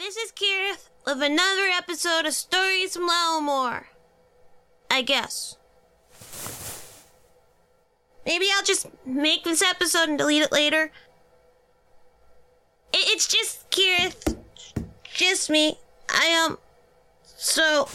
This 0.00 0.16
is 0.16 0.32
Keryth 0.32 0.88
with 1.04 1.22
another 1.22 1.66
episode 1.66 2.24
of 2.24 2.32
Stories 2.32 2.96
from 2.96 3.10
Ylelmore. 3.10 3.84
I 4.90 5.02
guess. 5.02 5.58
Maybe 8.24 8.46
I'll 8.50 8.64
just 8.64 8.86
make 9.04 9.44
this 9.44 9.60
episode 9.60 10.08
and 10.08 10.16
delete 10.16 10.40
it 10.40 10.52
later. 10.52 10.84
It, 12.94 13.08
it's 13.12 13.28
just 13.28 13.70
Keryth. 13.70 14.38
Just 15.12 15.50
me. 15.50 15.76
I, 16.08 16.46
um. 16.46 16.56
So, 17.22 17.86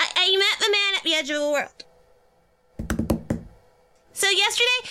I, 0.00 0.08
I 0.16 0.36
met 0.36 0.58
the 0.58 0.72
man 0.72 0.94
at 0.96 1.04
the 1.04 1.14
edge 1.14 1.30
of 1.30 1.40
the 1.40 1.48
world. 1.48 1.84
So, 4.12 4.28
yesterday, 4.30 4.90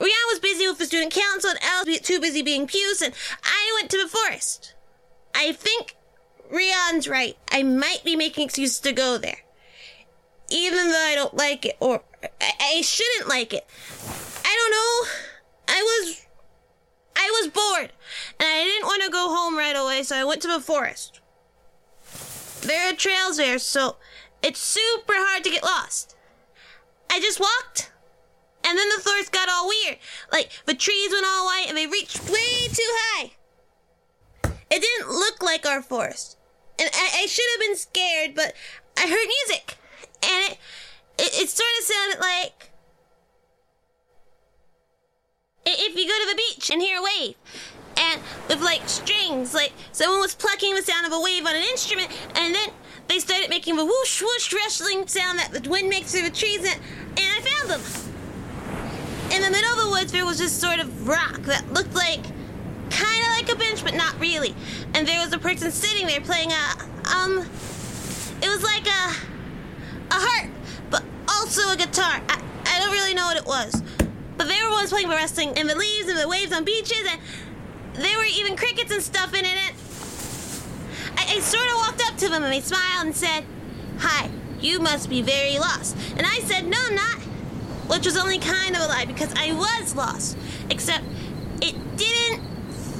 Rihanna 0.00 0.28
was 0.28 0.38
busy 0.38 0.66
with 0.66 0.78
the 0.78 0.86
student 0.86 1.12
council 1.12 1.50
and 1.50 1.58
I 1.62 1.84
was 1.86 2.00
too 2.00 2.18
busy 2.18 2.40
being 2.40 2.66
Puce, 2.66 3.02
and 3.02 3.12
I 3.44 3.78
went 3.78 3.90
to 3.90 3.98
the 3.98 4.08
forest. 4.08 4.72
I 5.34 5.52
think 5.52 5.96
Rion's 6.50 7.08
right. 7.08 7.36
I 7.50 7.62
might 7.62 8.02
be 8.04 8.16
making 8.16 8.44
excuses 8.44 8.80
to 8.80 8.92
go 8.92 9.18
there. 9.18 9.38
Even 10.50 10.88
though 10.88 11.06
I 11.06 11.14
don't 11.14 11.34
like 11.34 11.64
it, 11.64 11.76
or 11.80 12.02
I, 12.40 12.52
I 12.60 12.80
shouldn't 12.82 13.28
like 13.28 13.52
it. 13.52 13.66
I 14.44 14.56
don't 14.56 14.70
know. 14.70 15.74
I 15.74 15.82
was. 15.82 16.26
I 17.14 17.30
was 17.42 17.52
bored, 17.52 17.92
and 18.40 18.48
I 18.48 18.64
didn't 18.64 18.86
want 18.86 19.02
to 19.04 19.10
go 19.10 19.28
home 19.28 19.56
right 19.56 19.76
away, 19.76 20.02
so 20.02 20.16
I 20.16 20.24
went 20.24 20.42
to 20.42 20.48
the 20.48 20.60
forest. 20.60 21.20
There 22.62 22.90
are 22.90 22.96
trails 22.96 23.36
there, 23.36 23.58
so 23.58 23.96
it's 24.42 24.58
super 24.58 25.12
hard 25.14 25.44
to 25.44 25.50
get 25.50 25.62
lost. 25.62 26.16
I 27.10 27.20
just 27.20 27.38
walked, 27.38 27.92
and 28.64 28.78
then 28.78 28.88
the 28.88 29.02
forest 29.02 29.30
got 29.30 29.48
all 29.48 29.68
weird. 29.68 29.98
Like, 30.32 30.50
the 30.64 30.74
trees 30.74 31.12
went 31.12 31.26
all 31.26 31.44
white, 31.44 31.66
and 31.68 31.76
they 31.76 31.86
reached 31.86 32.24
way 32.28 32.68
too 32.68 32.82
high. 32.82 33.32
It 34.72 34.80
didn't 34.80 35.12
look 35.12 35.42
like 35.42 35.66
our 35.66 35.82
forest. 35.82 36.38
And 36.80 36.88
I, 36.94 37.24
I 37.24 37.26
should 37.26 37.44
have 37.52 37.60
been 37.60 37.76
scared, 37.76 38.34
but 38.34 38.54
I 38.96 39.02
heard 39.02 39.28
music. 39.46 39.76
And 40.22 40.52
it, 40.52 40.58
it, 41.18 41.42
it 41.42 41.48
sort 41.50 41.68
of 41.78 41.84
sounded 41.84 42.20
like. 42.20 42.70
If 45.66 45.94
you 45.94 46.08
go 46.08 46.18
to 46.24 46.30
the 46.30 46.36
beach 46.36 46.70
and 46.70 46.80
hear 46.80 46.98
a 46.98 47.02
wave, 47.02 47.34
and 47.98 48.22
with 48.48 48.62
like 48.62 48.88
strings, 48.88 49.52
like 49.52 49.74
someone 49.92 50.20
was 50.20 50.34
plucking 50.34 50.74
the 50.74 50.82
sound 50.82 51.06
of 51.06 51.12
a 51.12 51.20
wave 51.20 51.44
on 51.44 51.54
an 51.54 51.62
instrument, 51.62 52.08
and 52.34 52.54
then 52.54 52.70
they 53.08 53.18
started 53.18 53.50
making 53.50 53.76
the 53.76 53.84
whoosh 53.84 54.22
whoosh 54.22 54.54
rustling 54.54 55.06
sound 55.06 55.38
that 55.38 55.52
the 55.52 55.68
wind 55.68 55.90
makes 55.90 56.12
through 56.12 56.22
the 56.22 56.30
trees, 56.30 56.60
and, 56.60 56.80
and 57.18 57.18
I 57.18 57.40
found 57.42 57.70
them. 57.70 57.82
In 59.32 59.42
the 59.42 59.50
middle 59.50 59.70
of 59.70 59.84
the 59.84 59.90
woods, 59.90 60.12
there 60.12 60.24
was 60.24 60.38
this 60.38 60.52
sort 60.52 60.78
of 60.78 61.06
rock 61.06 61.42
that 61.42 61.70
looked 61.74 61.94
like 61.94 62.24
kind 62.92 63.20
of 63.22 63.30
like 63.32 63.52
a 63.52 63.56
bench, 63.56 63.82
but 63.82 63.94
not 63.94 64.18
really. 64.20 64.54
And 64.94 65.06
there 65.06 65.20
was 65.24 65.32
a 65.32 65.38
person 65.38 65.70
sitting 65.70 66.06
there 66.06 66.20
playing 66.20 66.52
a, 66.52 67.14
um, 67.14 67.38
it 68.42 68.48
was 68.48 68.62
like 68.62 68.86
a, 68.86 69.14
a 70.10 70.18
harp, 70.18 70.50
but 70.90 71.02
also 71.28 71.70
a 71.70 71.76
guitar. 71.76 72.20
I, 72.28 72.42
I 72.66 72.80
don't 72.80 72.92
really 72.92 73.14
know 73.14 73.26
what 73.26 73.36
it 73.36 73.46
was. 73.46 73.82
But 74.36 74.48
they 74.48 74.62
were 74.62 74.70
ones 74.70 74.90
playing 74.90 75.08
the 75.08 75.16
wrestling 75.16 75.56
in 75.56 75.66
the 75.66 75.76
leaves 75.76 76.08
and 76.08 76.18
the 76.18 76.28
waves 76.28 76.52
on 76.52 76.64
beaches, 76.64 77.06
and 77.08 77.20
there 77.94 78.18
were 78.18 78.24
even 78.24 78.56
crickets 78.56 78.92
and 78.92 79.02
stuff 79.02 79.34
in 79.34 79.44
it. 79.44 79.74
I, 81.16 81.36
I 81.36 81.40
sort 81.40 81.66
of 81.66 81.74
walked 81.76 82.02
up 82.06 82.16
to 82.18 82.28
them 82.28 82.42
and 82.42 82.52
they 82.52 82.60
smiled 82.60 83.06
and 83.06 83.14
said, 83.14 83.44
Hi, 83.98 84.30
you 84.60 84.80
must 84.80 85.08
be 85.10 85.22
very 85.22 85.58
lost. 85.58 85.96
And 86.16 86.26
I 86.26 86.40
said, 86.40 86.66
No, 86.66 86.78
I'm 86.78 86.94
not. 86.94 87.18
Which 87.88 88.06
was 88.06 88.16
only 88.16 88.38
kind 88.38 88.74
of 88.74 88.82
a 88.82 88.86
lie 88.86 89.04
because 89.04 89.32
I 89.36 89.52
was 89.52 89.94
lost. 89.94 90.38
Except 90.70 91.04
it 91.60 91.74
didn't 91.96 92.42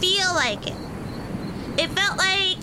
feel 0.03 0.35
like 0.35 0.67
it. 0.67 0.75
It 1.79 1.89
felt 1.91 2.19
like 2.19 2.59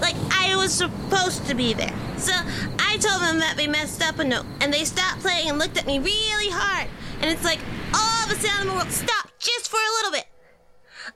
like 0.00 0.16
I 0.32 0.56
was 0.56 0.72
supposed 0.72 1.46
to 1.46 1.54
be 1.54 1.74
there. 1.74 1.94
So 2.16 2.32
I 2.78 2.96
told 2.96 3.20
them 3.20 3.38
that 3.40 3.54
they 3.56 3.66
messed 3.66 4.02
up 4.02 4.18
a 4.18 4.24
note, 4.24 4.46
and 4.60 4.72
they 4.72 4.84
stopped 4.84 5.20
playing 5.20 5.50
and 5.50 5.58
looked 5.58 5.76
at 5.76 5.86
me 5.86 5.98
really 5.98 6.48
hard. 6.50 6.88
And 7.20 7.30
it's 7.30 7.44
like 7.44 7.60
all 7.92 8.26
the 8.26 8.36
sound 8.36 8.62
in 8.62 8.68
the 8.68 8.74
world 8.74 8.90
stopped 8.90 9.38
just 9.38 9.68
for 9.68 9.76
a 9.76 9.94
little 9.96 10.12
bit. 10.12 10.24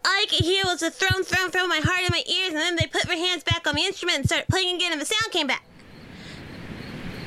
All 0.05 0.13
I 0.13 0.27
could 0.29 0.45
hear 0.45 0.65
was 0.67 0.83
a 0.83 0.91
thrum, 0.91 1.25
thrum, 1.25 1.51
thrum 1.51 1.69
my 1.69 1.81
heart 1.83 2.03
in 2.03 2.13
my 2.13 2.23
ears, 2.31 2.53
and 2.53 2.59
then 2.59 2.77
they 2.77 2.87
put 2.87 3.05
their 3.09 3.17
hands 3.17 3.43
back 3.43 3.67
on 3.67 3.75
the 3.75 3.83
instrument 3.83 4.19
and 4.19 4.27
started 4.27 4.49
playing 4.49 4.77
again, 4.77 4.93
and 4.93 5.01
the 5.01 5.07
sound 5.07 5.33
came 5.33 5.47
back. 5.47 5.65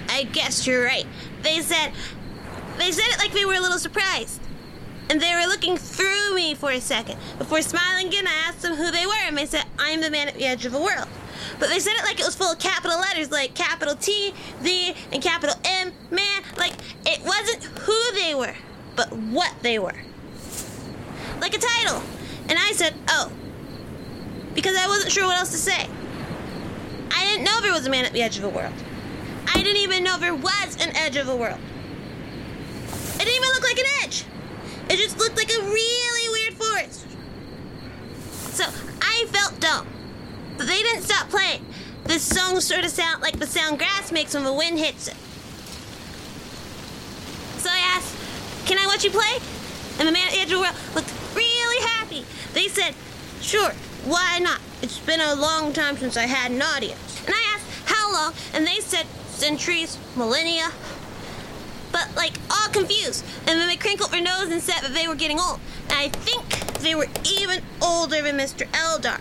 I 0.09 0.23
guess 0.23 0.67
you're 0.67 0.83
right. 0.83 1.07
They 1.41 1.61
said, 1.61 1.91
they 2.77 2.91
said 2.91 3.07
it 3.09 3.17
like 3.17 3.33
they 3.33 3.45
were 3.45 3.55
a 3.55 3.59
little 3.59 3.79
surprised. 3.79 4.41
And 5.11 5.19
they 5.19 5.35
were 5.35 5.45
looking 5.45 5.75
through 5.75 6.33
me 6.35 6.55
for 6.55 6.71
a 6.71 6.79
second. 6.79 7.19
Before 7.37 7.61
smiling 7.61 8.07
again, 8.07 8.25
I 8.25 8.47
asked 8.47 8.61
them 8.61 8.75
who 8.75 8.91
they 8.91 9.05
were, 9.05 9.11
and 9.25 9.37
they 9.37 9.45
said, 9.45 9.65
I'm 9.77 9.99
the 9.99 10.09
man 10.09 10.29
at 10.29 10.35
the 10.35 10.45
edge 10.45 10.65
of 10.65 10.71
the 10.71 10.79
world. 10.79 11.09
But 11.59 11.67
they 11.67 11.79
said 11.79 11.95
it 11.97 12.05
like 12.05 12.17
it 12.17 12.25
was 12.25 12.33
full 12.33 12.53
of 12.53 12.59
capital 12.59 12.97
letters, 12.97 13.29
like 13.29 13.53
capital 13.53 13.93
T, 13.95 14.33
the, 14.61 14.95
and 15.11 15.21
capital 15.21 15.55
M, 15.65 15.91
man. 16.11 16.43
Like 16.57 16.75
it 17.05 17.21
wasn't 17.25 17.61
who 17.79 18.13
they 18.13 18.35
were, 18.35 18.55
but 18.95 19.11
what 19.11 19.53
they 19.61 19.79
were. 19.79 20.01
Like 21.41 21.55
a 21.55 21.59
title. 21.59 22.01
And 22.47 22.57
I 22.57 22.71
said, 22.71 22.93
oh. 23.09 23.29
Because 24.55 24.77
I 24.77 24.87
wasn't 24.87 25.11
sure 25.11 25.25
what 25.25 25.37
else 25.37 25.51
to 25.51 25.57
say. 25.57 25.89
I 27.13 27.25
didn't 27.25 27.43
know 27.43 27.59
there 27.59 27.73
was 27.73 27.85
a 27.85 27.89
man 27.89 28.05
at 28.05 28.13
the 28.13 28.21
edge 28.21 28.37
of 28.37 28.43
the 28.43 28.49
world. 28.49 28.73
I 29.45 29.61
didn't 29.61 29.81
even 29.81 30.05
know 30.05 30.17
there 30.17 30.33
was 30.33 30.77
an 30.79 30.95
edge 30.95 31.17
of 31.17 31.27
the 31.27 31.35
world. 31.35 31.59
It 33.15 33.25
didn't 33.25 33.35
even 33.35 33.49
look 33.49 33.63
like 33.63 33.77
an 33.77 33.85
edge. 34.03 34.23
It 34.91 34.97
just 34.97 35.17
looked 35.17 35.37
like 35.37 35.49
a 35.49 35.61
really 35.61 36.29
weird 36.33 36.53
forest. 36.55 37.05
So 38.53 38.65
I 39.01 39.25
felt 39.27 39.57
dumb. 39.61 39.87
But 40.57 40.67
they 40.67 40.79
didn't 40.79 41.03
stop 41.03 41.29
playing. 41.29 41.65
This 42.03 42.23
song 42.23 42.59
sort 42.59 42.83
of 42.83 42.91
sound 42.91 43.21
like 43.21 43.39
the 43.39 43.47
sound 43.47 43.77
grass 43.77 44.11
makes 44.11 44.33
when 44.33 44.43
the 44.43 44.51
wind 44.51 44.77
hits 44.77 45.07
it. 45.07 45.15
So 47.61 47.69
I 47.71 47.77
asked, 47.95 48.13
Can 48.65 48.77
I 48.77 48.85
watch 48.85 49.05
you 49.05 49.11
play? 49.11 49.37
And 49.97 50.09
the 50.09 50.11
man 50.11 50.27
at 50.27 50.33
the 50.33 50.39
edge 50.39 50.51
of 50.51 50.57
the 50.57 50.59
world 50.59 50.75
looked 50.93 51.13
really 51.35 51.87
happy. 51.87 52.25
They 52.51 52.67
said, 52.67 52.93
Sure, 53.39 53.71
why 54.03 54.39
not? 54.39 54.59
It's 54.81 54.99
been 54.99 55.21
a 55.21 55.35
long 55.35 55.71
time 55.71 55.95
since 55.95 56.17
I 56.17 56.25
had 56.25 56.51
an 56.51 56.61
audience. 56.61 57.23
And 57.25 57.33
I 57.33 57.55
asked, 57.55 57.65
How 57.85 58.11
long? 58.11 58.33
And 58.53 58.67
they 58.67 58.81
said, 58.81 59.05
Centuries, 59.29 59.97
millennia, 60.17 60.69
like 62.15 62.33
all 62.49 62.69
confused. 62.69 63.25
And 63.47 63.59
then 63.59 63.67
they 63.67 63.77
crinkled 63.77 64.11
their 64.11 64.21
nose 64.21 64.51
and 64.51 64.61
said 64.61 64.81
that 64.81 64.93
they 64.93 65.07
were 65.07 65.15
getting 65.15 65.39
old. 65.39 65.59
And 65.89 65.97
I 65.97 66.09
think 66.09 66.45
they 66.79 66.95
were 66.95 67.07
even 67.25 67.63
older 67.81 68.21
than 68.21 68.37
Mr. 68.37 68.67
Eldar. 68.71 69.19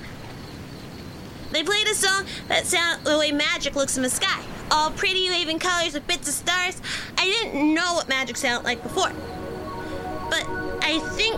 They 1.51 1.65
played 1.65 1.87
a 1.89 1.95
song 1.95 2.27
that 2.49 2.67
sounded 2.67 3.05
the 3.05 3.19
way 3.19 3.33
magic 3.33 3.75
looks 3.75 3.97
in 3.97 4.03
the 4.03 4.11
sky. 4.11 4.43
All 4.71 4.91
pretty 4.93 5.29
waving 5.29 5.59
colors 5.59 5.95
with 5.95 6.07
bits 6.07 6.29
of 6.29 6.35
stars. 6.35 6.81
I 7.19 7.25
didn't 7.25 7.75
know 7.75 7.95
what 7.95 8.09
magic 8.09 8.37
sounded 8.37 8.65
like 8.65 8.83
before. 8.83 9.11
But 10.31 10.47
I 10.83 11.01
think 11.17 11.37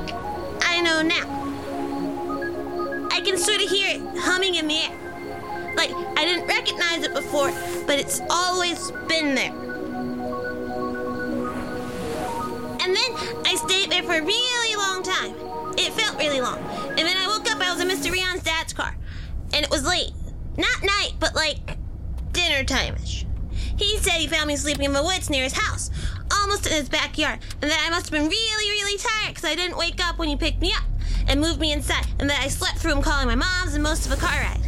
I 0.63 0.81
know 0.83 1.03
now. 1.03 3.09
I 3.11 3.21
can 3.21 3.39
sort 3.39 3.63
of 3.63 3.71
hear 3.71 3.89
it 3.89 4.03
humming 4.19 4.57
in 4.57 4.69
the 4.69 4.77
air. 4.77 5.75
Like 5.77 5.91
I 6.19 6.27
didn't 6.27 6.47
recognize 6.47 7.05
it 7.05 7.15
before, 7.15 7.51
but 7.87 7.99
it's 7.99 8.21
always 8.29 8.91
been 9.09 9.35
there. 9.35 9.72
And 12.83 12.97
then 12.97 13.47
I 13.47 13.55
stayed 13.55 13.91
there 13.91 14.03
for 14.03 14.15
a 14.15 14.23
really 14.23 14.77
long 14.77 15.03
time. 15.03 15.35
It 15.79 15.93
felt 15.93 16.19
really 16.19 16.41
long. 16.41 16.59
And 16.59 16.99
then 16.99 17.17
I 17.17 17.29
woke 17.29 17.49
up, 17.51 17.61
I 17.61 17.73
was 17.73 17.81
in 17.81 17.89
Mr. 17.89 18.11
Rion's 18.11 18.43
dad's 18.43 18.73
car. 18.73 18.97
And 19.55 19.65
it 19.65 19.71
was 19.71 19.87
late. 19.87 20.11
Not 20.57 20.83
night, 20.83 21.13
but 21.21 21.35
like 21.35 21.79
dinner 22.33 22.65
time-ish. 22.65 23.25
He 23.77 23.99
said 23.99 24.15
he 24.15 24.27
found 24.27 24.49
me 24.49 24.57
sleeping 24.57 24.85
in 24.85 24.93
the 24.93 25.03
woods 25.03 25.31
near 25.31 25.45
his 25.45 25.53
house, 25.53 25.91
almost 26.33 26.67
in 26.67 26.73
his 26.73 26.89
backyard, 26.89 27.39
and 27.61 27.71
that 27.71 27.85
I 27.87 27.91
must 27.91 28.11
have 28.11 28.13
been 28.13 28.29
really, 28.29 28.71
really 28.71 28.99
tired 28.99 29.35
because 29.35 29.49
I 29.49 29.55
didn't 29.55 29.79
wake 29.79 30.05
up 30.05 30.19
when 30.19 30.29
he 30.29 30.37
picked 30.37 30.61
me 30.61 30.73
up 30.73 30.85
and 31.29 31.41
moved 31.41 31.61
me 31.61 31.73
inside, 31.73 32.07
and 32.19 32.29
that 32.29 32.41
I 32.41 32.49
slept 32.49 32.79
through 32.79 32.93
him 32.93 33.03
calling 33.03 33.27
my 33.27 33.35
mom's 33.35 33.75
and 33.75 33.83
most 33.83 34.05
of 34.05 34.11
the 34.11 34.19
car 34.19 34.41
ride. 34.41 34.61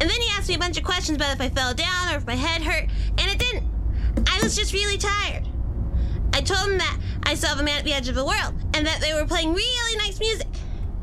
And 0.00 0.08
then 0.08 0.20
he 0.20 0.30
asked 0.30 0.48
me 0.48 0.54
a 0.54 0.58
bunch 0.58 0.78
of 0.78 0.84
questions 0.84 1.16
about 1.16 1.34
if 1.34 1.40
I 1.40 1.48
fell 1.48 1.74
down 1.74 2.12
or 2.12 2.18
if 2.18 2.26
my 2.26 2.36
head 2.36 2.62
hurt, 2.62 2.88
and 3.18 3.30
it 3.30 3.38
didn't. 3.38 3.68
I 4.28 4.40
was 4.42 4.56
just 4.56 4.72
really 4.72 4.96
tired. 4.96 5.46
I 6.32 6.40
told 6.40 6.70
him 6.70 6.78
that 6.78 6.98
I 7.28 7.34
saw 7.34 7.54
the 7.54 7.62
man 7.62 7.80
at 7.80 7.84
the 7.84 7.92
edge 7.92 8.08
of 8.08 8.14
the 8.14 8.24
world 8.24 8.54
and 8.72 8.86
that 8.86 9.02
they 9.02 9.12
were 9.12 9.26
playing 9.26 9.52
really 9.52 9.96
nice 9.98 10.18
music. 10.18 10.46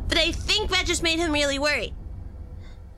But 0.07 0.17
I 0.17 0.31
think 0.31 0.71
that 0.71 0.87
just 0.87 1.03
made 1.03 1.19
him 1.19 1.31
really 1.31 1.59
worried. 1.59 1.93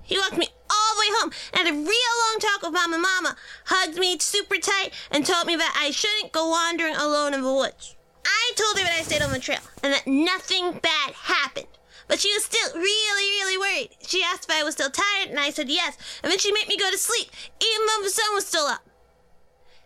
He 0.01 0.17
walked 0.17 0.37
me 0.37 0.47
all 0.69 0.95
the 0.95 0.99
way 1.01 1.07
home 1.19 1.31
and 1.51 1.67
had 1.67 1.73
a 1.73 1.77
real 1.77 1.83
long 1.83 2.39
talk 2.39 2.61
with 2.61 2.71
Mama 2.71 2.97
Mama, 2.97 3.35
hugged 3.65 3.99
me 3.99 4.17
super 4.19 4.55
tight, 4.55 4.91
and 5.11 5.25
told 5.25 5.45
me 5.45 5.57
that 5.57 5.77
I 5.77 5.91
shouldn't 5.91 6.31
go 6.31 6.47
wandering 6.47 6.95
alone 6.95 7.33
in 7.33 7.41
the 7.41 7.51
woods. 7.51 7.97
I 8.25 8.53
told 8.55 8.77
her 8.77 8.85
that 8.85 8.95
I 8.97 9.01
stayed 9.01 9.21
on 9.21 9.33
the 9.33 9.39
trail 9.39 9.59
and 9.83 9.91
that 9.91 10.07
nothing 10.07 10.79
bad 10.79 11.11
happened. 11.11 11.67
But 12.07 12.21
she 12.21 12.31
was 12.31 12.45
still 12.45 12.75
really, 12.75 12.85
really 12.85 13.57
worried. 13.57 13.89
She 14.07 14.23
asked 14.23 14.45
if 14.45 14.55
I 14.55 14.63
was 14.63 14.75
still 14.75 14.89
tired, 14.89 15.31
and 15.31 15.37
I 15.37 15.49
said 15.49 15.67
yes. 15.67 15.97
And 16.23 16.31
then 16.31 16.39
she 16.39 16.53
made 16.53 16.69
me 16.69 16.77
go 16.77 16.89
to 16.89 16.97
sleep, 16.97 17.27
even 17.61 17.87
though 17.87 18.03
the 18.03 18.09
sun 18.09 18.33
was 18.33 18.47
still 18.47 18.67
up. 18.67 18.87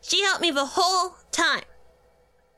She 0.04 0.22
helped 0.22 0.42
me 0.42 0.52
the 0.52 0.66
whole 0.66 1.16
time. 1.32 1.64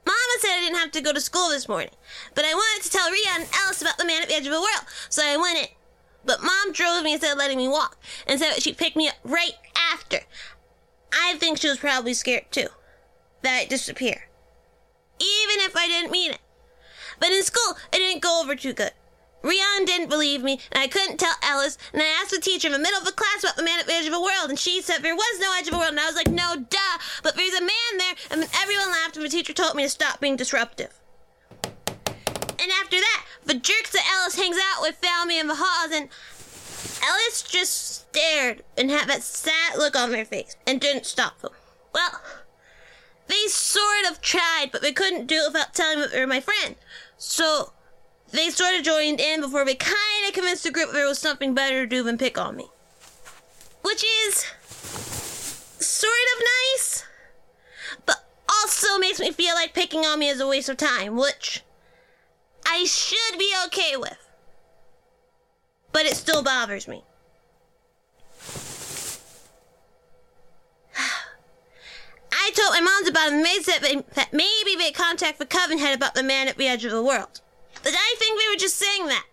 Mama 0.05 0.17
said 0.39 0.57
I 0.57 0.59
didn't 0.61 0.79
have 0.79 0.91
to 0.91 1.01
go 1.01 1.13
to 1.13 1.21
school 1.21 1.49
this 1.49 1.69
morning, 1.69 1.91
but 2.35 2.45
I 2.45 2.53
wanted 2.53 2.83
to 2.83 2.89
tell 2.89 3.09
Ria 3.09 3.29
and 3.35 3.47
Alice 3.53 3.81
about 3.81 3.97
the 3.97 4.05
man 4.05 4.21
at 4.21 4.27
the 4.27 4.35
edge 4.35 4.45
of 4.45 4.51
the 4.51 4.59
world, 4.59 4.85
so 5.09 5.23
I 5.25 5.37
went 5.37 5.59
in. 5.59 5.67
But 6.25 6.41
mom 6.41 6.71
drove 6.71 7.03
me 7.03 7.13
instead 7.13 7.31
of 7.31 7.37
letting 7.37 7.57
me 7.57 7.67
walk, 7.67 7.97
and 8.27 8.39
said 8.39 8.61
she'd 8.61 8.77
pick 8.77 8.95
me 8.95 9.09
up 9.09 9.15
right 9.23 9.53
after. 9.93 10.19
I 11.13 11.35
think 11.37 11.59
she 11.59 11.69
was 11.69 11.77
probably 11.77 12.13
scared 12.13 12.51
too 12.51 12.67
that 13.43 13.59
I'd 13.61 13.69
disappear. 13.69 14.29
Even 15.19 15.65
if 15.65 15.75
I 15.75 15.87
didn't 15.87 16.11
mean 16.11 16.31
it. 16.31 16.39
But 17.19 17.31
in 17.31 17.43
school, 17.43 17.77
it 17.91 17.97
didn't 17.97 18.23
go 18.23 18.41
over 18.41 18.55
too 18.55 18.73
good. 18.73 18.91
Rian 19.43 19.85
didn't 19.85 20.09
believe 20.09 20.41
me, 20.41 20.59
and 20.71 20.81
I 20.81 20.87
couldn't 20.87 21.19
tell 21.19 21.35
Alice, 21.43 21.77
and 21.91 22.01
I 22.01 22.05
asked 22.05 22.31
the 22.31 22.39
teacher 22.39 22.69
in 22.69 22.71
the 22.71 22.79
middle 22.79 23.01
of 23.01 23.07
a 23.07 23.11
class 23.11 23.43
about 23.43 23.57
the 23.57 23.63
man 23.63 23.79
at 23.79 23.85
the 23.85 23.93
edge 23.93 24.07
of 24.07 24.13
a 24.13 24.21
world, 24.21 24.49
and 24.49 24.57
she 24.57 24.81
said 24.81 24.99
there 24.99 25.15
was 25.15 25.39
no 25.39 25.53
edge 25.57 25.67
of 25.67 25.73
a 25.73 25.77
world, 25.77 25.91
and 25.91 25.99
I 25.99 26.07
was 26.07 26.15
like, 26.15 26.29
no, 26.29 26.55
duh, 26.55 26.97
but 27.23 27.35
there's 27.35 27.53
a 27.53 27.61
man 27.61 27.97
there, 27.97 28.15
and 28.31 28.41
then 28.41 28.49
everyone 28.61 28.89
laughed, 28.89 29.17
and 29.17 29.25
the 29.25 29.29
teacher 29.29 29.51
told 29.53 29.75
me 29.75 29.83
to 29.83 29.89
stop 29.89 30.21
being 30.21 30.37
disruptive. 30.37 30.97
And 31.63 32.71
after 32.81 32.97
that, 32.97 33.25
the 33.45 33.55
jerks 33.55 33.91
that 33.91 34.09
Alice 34.09 34.35
hangs 34.35 34.57
out 34.57 34.81
with 34.81 34.95
found 34.95 35.27
me 35.27 35.37
in 35.39 35.47
the 35.47 35.55
halls, 35.59 35.91
and 35.91 36.07
Alice 37.03 37.43
just 37.43 38.07
stared 38.07 38.63
and 38.77 38.89
had 38.89 39.09
that 39.09 39.23
sad 39.23 39.77
look 39.77 39.97
on 39.97 40.11
their 40.11 40.23
face, 40.23 40.55
and 40.65 40.79
didn't 40.79 41.05
stop 41.05 41.41
them. 41.41 41.51
Well, 41.93 42.21
they 43.27 43.47
sort 43.47 44.09
of 44.09 44.21
tried, 44.21 44.69
but 44.71 44.81
they 44.81 44.93
couldn't 44.93 45.27
do 45.27 45.35
it 45.35 45.51
without 45.51 45.73
telling 45.73 45.99
me 45.99 46.07
they 46.07 46.21
were 46.21 46.27
my 46.27 46.39
friend. 46.39 46.75
So 47.17 47.73
they 48.33 48.49
sort 48.49 48.73
of 48.73 48.83
joined 48.83 49.21
in 49.21 49.39
before 49.41 49.63
we 49.63 49.75
kind 49.75 50.27
of 50.27 50.33
convinced 50.33 50.63
the 50.63 50.71
group 50.71 50.91
there 50.91 51.07
was 51.07 51.19
something 51.19 51.53
better 51.53 51.83
to 51.83 51.87
do 51.87 52.01
than 52.01 52.17
pick 52.17 52.37
on 52.37 52.57
me. 52.57 52.67
Which 53.83 54.03
is 54.25 54.47
sort 55.79 56.11
of 56.35 56.43
nice, 56.73 57.05
but 58.07 58.25
also 58.49 58.97
makes 58.97 59.19
me 59.19 59.31
feel 59.31 59.53
like 59.53 59.75
picking 59.75 60.03
on 60.03 60.17
me 60.17 60.29
is 60.29 60.41
a 60.41 60.47
waste 60.47 60.69
of 60.69 60.77
time, 60.77 61.15
which 61.15 61.63
I 62.65 62.85
should 62.85 63.37
be 63.37 63.53
okay 63.67 63.95
with. 63.97 64.17
But 65.91 66.07
it 66.07 66.15
still 66.15 66.41
bothers 66.41 66.87
me. 66.87 67.03
I 72.31 72.51
told 72.55 72.71
my 72.71 72.79
moms 72.81 73.07
about 73.07 73.31
it 73.31 73.43
they 73.43 73.61
said 73.61 74.05
that 74.15 74.33
maybe 74.33 74.75
they'd 74.75 74.95
contact 74.95 75.37
the 75.37 75.45
Covenhead 75.45 75.93
about 75.93 76.15
the 76.15 76.23
man 76.23 76.47
at 76.47 76.57
the 76.57 76.67
edge 76.67 76.83
of 76.83 76.91
the 76.91 77.03
world. 77.03 77.41
Think 78.33 78.45
they 78.45 78.55
were 78.55 78.59
just 78.59 78.77
saying 78.77 79.07
that. 79.07 79.25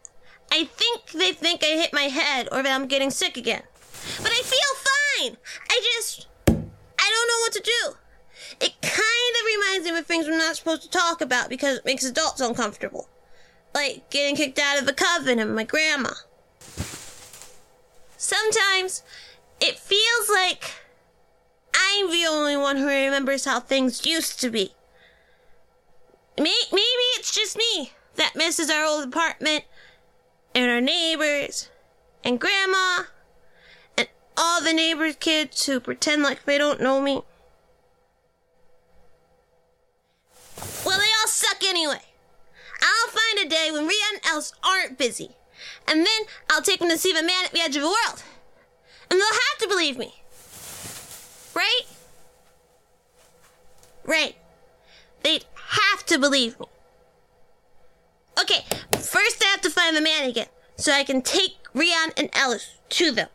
I 0.52 0.64
think 0.64 1.12
they 1.12 1.32
think 1.32 1.64
I 1.64 1.69
hit 1.69 1.91
my 1.94 2.02
head 2.02 2.49
or 2.52 2.62
that 2.62 2.70
I'm 2.70 2.87
getting 2.87 3.11
sick 3.11 3.38
again. 3.38 3.62
But 4.19 4.31
I 4.31 4.43
feel 4.43 5.31
fine. 5.31 5.37
I 5.70 5.81
just. 5.97 6.26
I 6.47 7.11
don't 7.11 7.29
know 7.29 7.41
what 7.41 7.52
to 7.52 7.61
do. 7.61 8.67
It 8.67 8.82
kind 8.82 9.37
of 9.41 9.47
reminds 9.47 9.91
me 9.91 9.99
of 9.99 10.05
things 10.05 10.26
we're 10.26 10.37
not 10.37 10.56
supposed 10.56 10.82
to 10.82 10.91
talk 10.91 11.23
about 11.23 11.49
because 11.49 11.79
it 11.79 11.87
makes 11.87 12.05
adults 12.05 12.43
uncomfortable. 12.43 13.08
Like 13.75 14.11
getting 14.11 14.37
kicked 14.37 14.58
out 14.58 14.79
of 14.79 14.85
the 14.85 14.93
coven 14.93 15.38
and 15.38 15.55
my 15.55 15.64
grandma. 15.64 16.11
Sometimes 18.19 19.03
it 19.62 19.79
feels 19.79 20.29
like 20.29 20.75
I'm 21.75 22.11
the 22.11 22.26
only 22.26 22.58
one 22.58 22.76
who 22.76 22.87
remembers 22.87 23.46
how 23.46 23.61
things 23.61 24.05
used 24.05 24.41
to 24.41 24.50
be. 24.50 24.75
Maybe 26.37 26.58
it's 27.17 27.35
just 27.35 27.56
me 27.56 27.93
that 28.16 28.36
misses 28.36 28.70
our 28.70 28.84
old 28.84 29.04
apartment 29.04 29.64
and 30.54 30.70
our 30.70 30.80
neighbors 30.80 31.68
and 32.24 32.40
grandma 32.40 33.04
and 33.96 34.08
all 34.36 34.60
the 34.60 34.72
neighbors' 34.72 35.16
kids 35.16 35.66
who 35.66 35.80
pretend 35.80 36.22
like 36.22 36.44
they 36.44 36.58
don't 36.58 36.80
know 36.80 37.00
me. 37.00 37.22
Well, 40.84 40.98
they 40.98 41.10
all 41.20 41.28
suck 41.28 41.62
anyway. 41.64 42.02
I'll 42.82 43.10
find 43.10 43.46
a 43.46 43.48
day 43.48 43.70
when 43.70 43.86
Ria 43.86 44.04
and 44.12 44.20
Alice 44.24 44.52
aren't 44.62 44.98
busy, 44.98 45.30
and 45.86 46.00
then 46.00 46.22
I'll 46.50 46.62
take 46.62 46.80
them 46.80 46.88
to 46.88 46.98
see 46.98 47.12
the 47.12 47.22
man 47.22 47.44
at 47.44 47.52
the 47.52 47.60
edge 47.60 47.76
of 47.76 47.82
the 47.82 47.88
world. 47.88 48.22
And 49.10 49.20
they'll 49.20 49.26
have 49.26 49.58
to 49.60 49.68
believe 49.68 49.98
me. 49.98 50.14
Right? 51.54 51.82
Right. 54.04 54.36
They'd 55.22 55.44
have 55.54 56.06
to 56.06 56.18
believe 56.18 56.58
me. 56.58 56.66
Okay, 58.40 58.64
first 58.98 59.42
I 59.44 59.48
have 59.48 59.60
to 59.62 59.70
find 59.70 59.96
the 59.96 60.00
man 60.00 60.28
again, 60.28 60.46
so 60.76 60.92
I 60.92 61.04
can 61.04 61.20
take 61.20 61.56
Rian 61.75 62.12
and 62.16 62.31
Alice 62.32 62.78
to 62.90 63.10
them. 63.10 63.28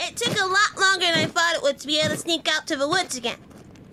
It 0.00 0.16
took 0.16 0.40
a 0.40 0.46
lot 0.46 0.78
longer 0.80 1.04
than 1.06 1.18
I 1.18 1.26
thought 1.26 1.54
it 1.54 1.62
would 1.62 1.78
to 1.80 1.86
be 1.86 2.00
able 2.00 2.10
to 2.10 2.16
sneak 2.16 2.48
out 2.50 2.66
to 2.68 2.76
the 2.76 2.88
woods 2.88 3.16
again. 3.16 3.36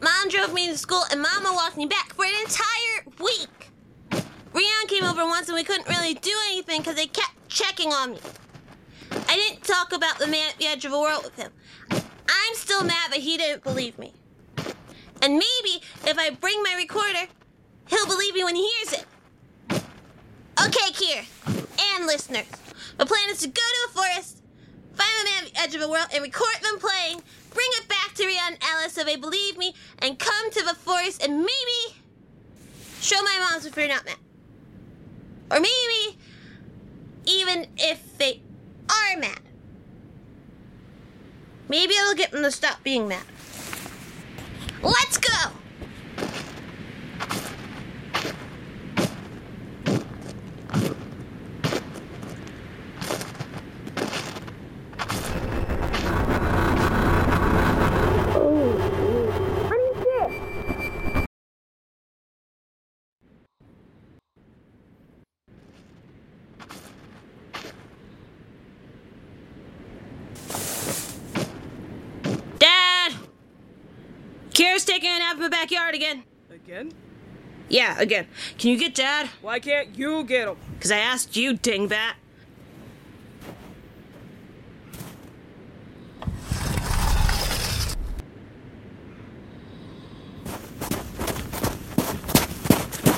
Mom 0.01 0.29
drove 0.29 0.53
me 0.53 0.67
to 0.67 0.77
school 0.77 1.03
and 1.11 1.21
Mama 1.21 1.51
walked 1.53 1.75
me 1.75 1.87
back 1.87 2.13
for 2.13 2.23
an 2.23 2.31
entire 2.41 3.03
week. 3.19 3.71
Rian 4.53 4.87
came 4.87 5.03
over 5.03 5.25
once 5.25 5.49
and 5.49 5.55
we 5.55 5.63
couldn't 5.63 5.89
really 5.89 6.13
do 6.13 6.31
anything 6.51 6.81
because 6.81 6.95
they 6.95 7.07
kept 7.07 7.49
checking 7.49 7.91
on 7.91 8.11
me. 8.11 8.19
I 9.11 9.35
didn't 9.35 9.63
talk 9.63 9.91
about 9.91 10.19
the 10.19 10.27
man 10.27 10.49
at 10.49 10.57
the 10.57 10.67
edge 10.67 10.85
of 10.85 10.91
the 10.91 10.99
world 10.99 11.23
with 11.23 11.35
him. 11.35 11.51
I'm 11.91 12.55
still 12.55 12.83
mad 12.83 13.11
that 13.11 13.19
he 13.19 13.37
didn't 13.37 13.63
believe 13.63 13.99
me. 13.99 14.13
And 15.21 15.33
maybe 15.33 15.81
if 16.05 16.17
I 16.17 16.29
bring 16.29 16.61
my 16.63 16.75
recorder, 16.77 17.31
he'll 17.87 18.05
believe 18.07 18.33
me 18.33 18.43
when 18.43 18.55
he 18.55 18.69
hears 18.69 18.93
it. 18.93 19.05
Okay, 20.59 20.91
Kier, 20.91 21.25
and 21.95 22.05
listeners, 22.05 22.47
the 22.97 23.05
plan 23.05 23.29
is 23.29 23.39
to 23.39 23.47
go 23.47 23.61
to 23.61 23.89
a 23.89 23.93
forest, 23.93 24.41
find 24.95 25.09
the 25.19 25.23
man 25.25 25.43
at 25.45 25.53
the 25.53 25.59
edge 25.61 25.75
of 25.75 25.81
the 25.81 25.89
world, 25.89 26.07
and 26.13 26.23
record 26.23 26.55
them 26.63 26.79
playing, 26.79 27.21
bring 27.53 27.67
it 27.73 27.87
back 27.87 28.13
to 28.15 28.25
Ria 28.25 28.39
and 28.47 28.57
Alice 28.61 28.93
so 28.93 29.03
they 29.03 29.15
believe 29.15 29.57
me, 29.57 29.73
and 29.99 30.17
come 30.17 30.51
to 30.51 30.63
the 30.63 30.73
forest 30.73 31.23
and 31.23 31.37
maybe 31.37 31.95
show 33.01 33.21
my 33.21 33.47
moms 33.49 33.65
if 33.65 33.75
they're 33.75 33.87
not 33.87 34.05
mad. 34.05 34.17
Or 35.51 35.59
maybe 35.59 36.17
even 37.25 37.67
if 37.77 38.17
they 38.17 38.41
are 38.89 39.17
mad. 39.17 39.39
Maybe 41.69 41.93
it'll 41.93 42.15
get 42.15 42.31
them 42.31 42.43
to 42.43 42.51
stop 42.51 42.83
being 42.83 43.07
mad. 43.07 43.23
Let's 44.83 45.17
go! 45.17 45.29
Dad! 72.59 73.13
A 75.03 75.19
nap 75.19 75.35
in 75.35 75.41
the 75.43 75.49
backyard 75.49 75.93
again. 75.93 76.23
Again? 76.49 76.91
Yeah, 77.69 77.99
again. 77.99 78.27
Can 78.57 78.71
you 78.71 78.79
get 78.79 78.95
Dad? 78.95 79.29
Why 79.41 79.59
can't 79.59 79.95
you 79.95 80.23
get 80.23 80.47
him? 80.47 80.57
Because 80.73 80.91
I 80.91 80.97
asked 80.97 81.35
you, 81.35 81.53
dingbat. 81.53 82.13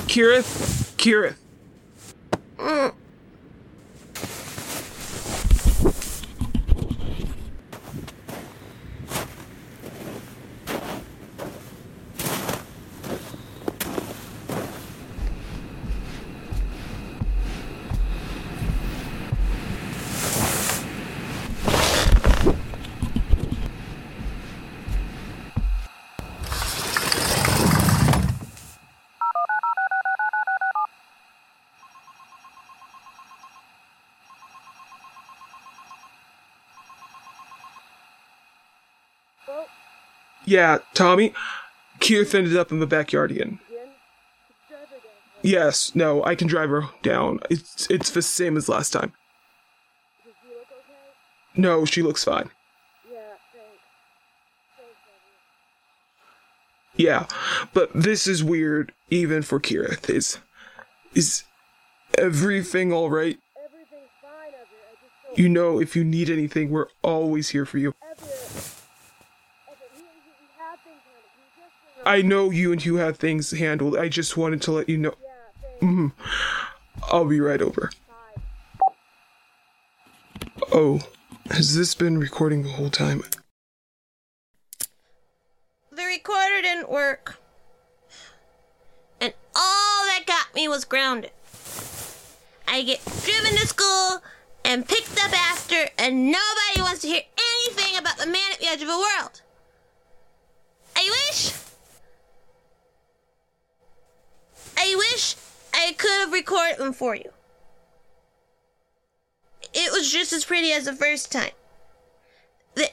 Keryth? 0.06 0.96
Keryth. 0.98 1.36
Mm. 2.58 2.92
Yeah, 40.44 40.78
Tommy. 40.94 41.32
Keryth 41.98 42.34
ended 42.34 42.56
up 42.56 42.72
in 42.72 42.80
the 42.80 42.86
backyard 42.86 43.30
again. 43.30 43.58
Yes, 45.42 45.94
no, 45.94 46.24
I 46.24 46.34
can 46.34 46.48
drive 46.48 46.70
her 46.70 46.84
down. 47.02 47.40
It's 47.48 47.86
it's 47.90 48.10
the 48.10 48.22
same 48.22 48.56
as 48.56 48.68
last 48.68 48.90
time. 48.90 49.12
No, 51.56 51.84
she 51.84 52.02
looks 52.02 52.24
fine. 52.24 52.50
Yeah. 53.10 53.18
Yeah, 56.96 57.26
but 57.72 57.90
this 57.94 58.26
is 58.26 58.44
weird 58.44 58.92
even 59.08 59.42
for 59.42 59.58
Keryth. 59.58 60.10
Is 60.10 60.38
is 61.14 61.44
Everything 62.18 62.92
all 62.92 63.08
right? 63.08 63.38
Everything's 63.64 64.10
fine, 64.20 64.48
Everett. 64.48 65.38
You 65.38 65.48
know, 65.48 65.80
if 65.80 65.94
you 65.94 66.04
need 66.04 66.28
anything, 66.28 66.70
we're 66.70 66.88
always 67.02 67.50
here 67.50 67.64
for 67.64 67.78
you. 67.78 67.94
Everett, 68.02 68.20
we, 69.68 70.02
we, 70.02 70.02
we 70.02 70.48
have 70.58 70.78
things 70.80 71.00
on 71.06 71.16
it. 71.16 71.30
We 71.38 71.44
just 71.56 71.72
don't 71.96 71.99
I 72.10 72.22
know 72.22 72.50
you 72.50 72.72
and 72.72 72.84
you 72.84 72.96
have 72.96 73.18
things 73.18 73.52
handled. 73.52 73.96
I 73.96 74.08
just 74.08 74.36
wanted 74.36 74.60
to 74.62 74.72
let 74.72 74.88
you 74.88 74.98
know. 74.98 75.14
Thanks. 75.62 75.84
Mm-hmm. 75.84 76.08
I'll 77.04 77.24
be 77.24 77.38
right 77.38 77.62
over. 77.62 77.92
Oh, 80.72 80.98
has 81.52 81.76
this 81.76 81.94
been 81.94 82.18
recording 82.18 82.64
the 82.64 82.70
whole 82.70 82.90
time? 82.90 83.22
The 85.92 86.02
recorder 86.02 86.60
didn't 86.60 86.90
work. 86.90 87.38
And 89.20 89.32
all 89.54 90.06
that 90.06 90.24
got 90.26 90.52
me 90.52 90.66
was 90.66 90.84
grounded. 90.84 91.30
I 92.66 92.82
get 92.82 93.04
driven 93.22 93.52
to 93.56 93.66
school 93.68 94.20
and 94.64 94.84
picked 94.84 95.16
up 95.24 95.32
after, 95.32 95.88
and 95.96 96.26
nobody 96.26 96.80
wants 96.80 97.02
to 97.02 97.06
hear 97.06 97.22
anything 97.38 97.96
about 97.96 98.18
the 98.18 98.26
man 98.26 98.50
at 98.52 98.58
the 98.58 98.66
edge 98.66 98.82
of 98.82 98.88
the 98.88 98.98
world. 98.98 99.42
Could 106.00 106.20
have 106.20 106.32
recorded 106.32 106.78
them 106.78 106.94
for 106.94 107.14
you. 107.14 107.30
It 109.74 109.92
was 109.92 110.10
just 110.10 110.32
as 110.32 110.44
pretty 110.44 110.72
as 110.72 110.86
the 110.86 110.94
first 110.94 111.30
time. 111.30 111.52
They, 112.74 112.88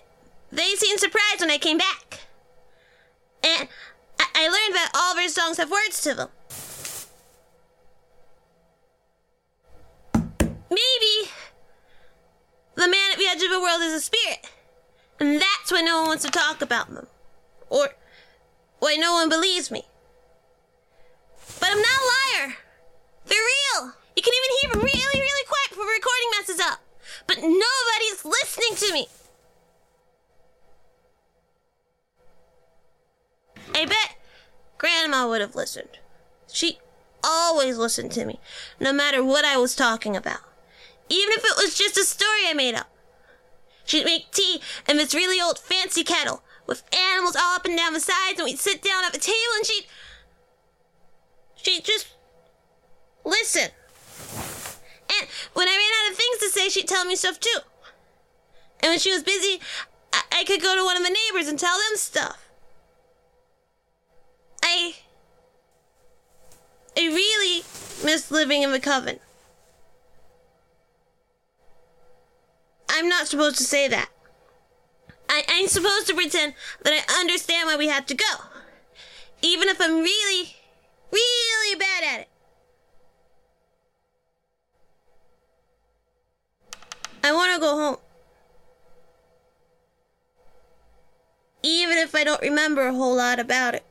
they 0.51 0.75
seemed 0.75 0.99
surprised 0.99 1.39
when 1.39 1.49
I 1.49 1.57
came 1.57 1.77
back. 1.77 2.19
And 3.43 3.69
I, 4.19 4.25
I 4.35 4.43
learned 4.43 4.75
that 4.75 4.91
all 4.93 5.13
of 5.13 5.19
her 5.19 5.29
songs 5.29 5.57
have 5.57 5.71
words 5.71 6.01
to 6.01 6.13
them. 6.15 6.29
Maybe 10.69 11.31
the 12.75 12.89
man 12.89 13.11
at 13.13 13.17
the 13.17 13.27
edge 13.31 13.41
of 13.41 13.49
the 13.49 13.61
world 13.61 13.81
is 13.81 13.93
a 13.93 14.01
spirit. 14.01 14.51
And 15.21 15.41
that's 15.41 15.71
why 15.71 15.81
no 15.81 15.99
one 15.99 16.09
wants 16.09 16.25
to 16.25 16.29
talk 16.29 16.61
about 16.61 16.93
them. 16.93 17.07
Or 17.69 17.87
why 18.79 18.97
no 18.97 19.13
one 19.13 19.29
believes 19.29 19.71
me. 19.71 19.83
But 21.59 21.69
I'm 21.71 21.81
not 21.81 21.87
a 21.87 22.45
liar. 22.45 22.57
They're 23.27 23.37
real. 23.37 23.93
You 24.15 24.23
can 24.23 24.33
even 24.33 24.57
hear 24.61 24.69
really, 24.81 25.21
really 25.21 25.45
quiet 25.47 25.69
before 25.69 25.85
the 25.85 25.91
recording 25.91 26.29
messes 26.39 26.59
up. 26.59 26.79
But 27.27 27.37
nobody's 27.37 28.25
listening 28.25 28.75
to 28.77 28.93
me. 28.93 29.07
I 33.75 33.85
bet 33.85 34.17
Grandma 34.77 35.27
would 35.27 35.41
have 35.41 35.55
listened. 35.55 35.99
She 36.51 36.79
always 37.23 37.77
listened 37.77 38.11
to 38.13 38.25
me, 38.25 38.39
no 38.79 38.93
matter 38.93 39.23
what 39.23 39.45
I 39.45 39.57
was 39.57 39.75
talking 39.75 40.15
about. 40.15 40.39
Even 41.09 41.33
if 41.33 41.43
it 41.43 41.57
was 41.57 41.77
just 41.77 41.97
a 41.97 42.03
story 42.03 42.47
I 42.47 42.53
made 42.53 42.75
up. 42.75 42.89
She'd 43.85 44.05
make 44.05 44.31
tea 44.31 44.61
in 44.87 44.97
this 44.97 45.13
really 45.13 45.41
old 45.41 45.59
fancy 45.59 46.03
kettle 46.03 46.43
with 46.65 46.83
animals 46.93 47.35
all 47.35 47.55
up 47.55 47.65
and 47.65 47.77
down 47.77 47.93
the 47.93 47.99
sides, 47.99 48.37
and 48.37 48.45
we'd 48.45 48.59
sit 48.59 48.81
down 48.81 49.05
at 49.05 49.13
the 49.13 49.19
table 49.19 49.37
and 49.55 49.65
she'd. 49.65 49.85
She'd 51.55 51.85
just 51.85 52.07
listen. 53.27 53.69
And 55.09 55.27
when 55.53 55.67
I 55.67 55.71
ran 55.71 56.05
out 56.05 56.11
of 56.11 56.17
things 56.17 56.37
to 56.39 56.49
say, 56.49 56.69
she'd 56.69 56.87
tell 56.87 57.05
me 57.05 57.15
stuff 57.15 57.39
too. 57.39 57.59
And 58.81 58.91
when 58.91 58.99
she 58.99 59.11
was 59.11 59.23
busy, 59.23 59.59
I, 60.13 60.21
I 60.39 60.43
could 60.43 60.61
go 60.61 60.75
to 60.75 60.83
one 60.83 60.97
of 60.97 61.03
the 61.03 61.15
neighbors 61.31 61.47
and 61.49 61.59
tell 61.59 61.77
them 61.77 61.97
stuff. 61.97 62.49
I. 64.63 64.95
I 66.97 67.05
really 67.05 67.63
miss 68.03 68.31
living 68.31 68.63
in 68.63 68.71
the 68.71 68.79
coven. 68.79 69.19
I'm 72.89 73.07
not 73.07 73.27
supposed 73.27 73.57
to 73.59 73.63
say 73.63 73.87
that. 73.87 74.09
I, 75.29 75.43
I'm 75.47 75.67
supposed 75.67 76.07
to 76.07 76.15
pretend 76.15 76.55
that 76.83 77.05
I 77.07 77.19
understand 77.19 77.67
why 77.67 77.75
we 77.77 77.87
have 77.87 78.05
to 78.07 78.15
go. 78.15 78.25
Even 79.41 79.67
if 79.67 79.79
I'm 79.79 79.99
really, 80.01 80.55
really 81.11 81.79
bad 81.79 82.03
at 82.03 82.19
it. 82.21 82.29
I 87.27 87.33
want 87.33 87.53
to 87.53 87.59
go 87.59 87.75
home. 87.75 87.97
Even 91.61 91.97
if 91.97 92.15
I 92.15 92.23
don't 92.23 92.41
remember 92.41 92.87
a 92.87 92.93
whole 92.93 93.17
lot 93.17 93.37
about 93.37 93.75
it. 93.75 93.83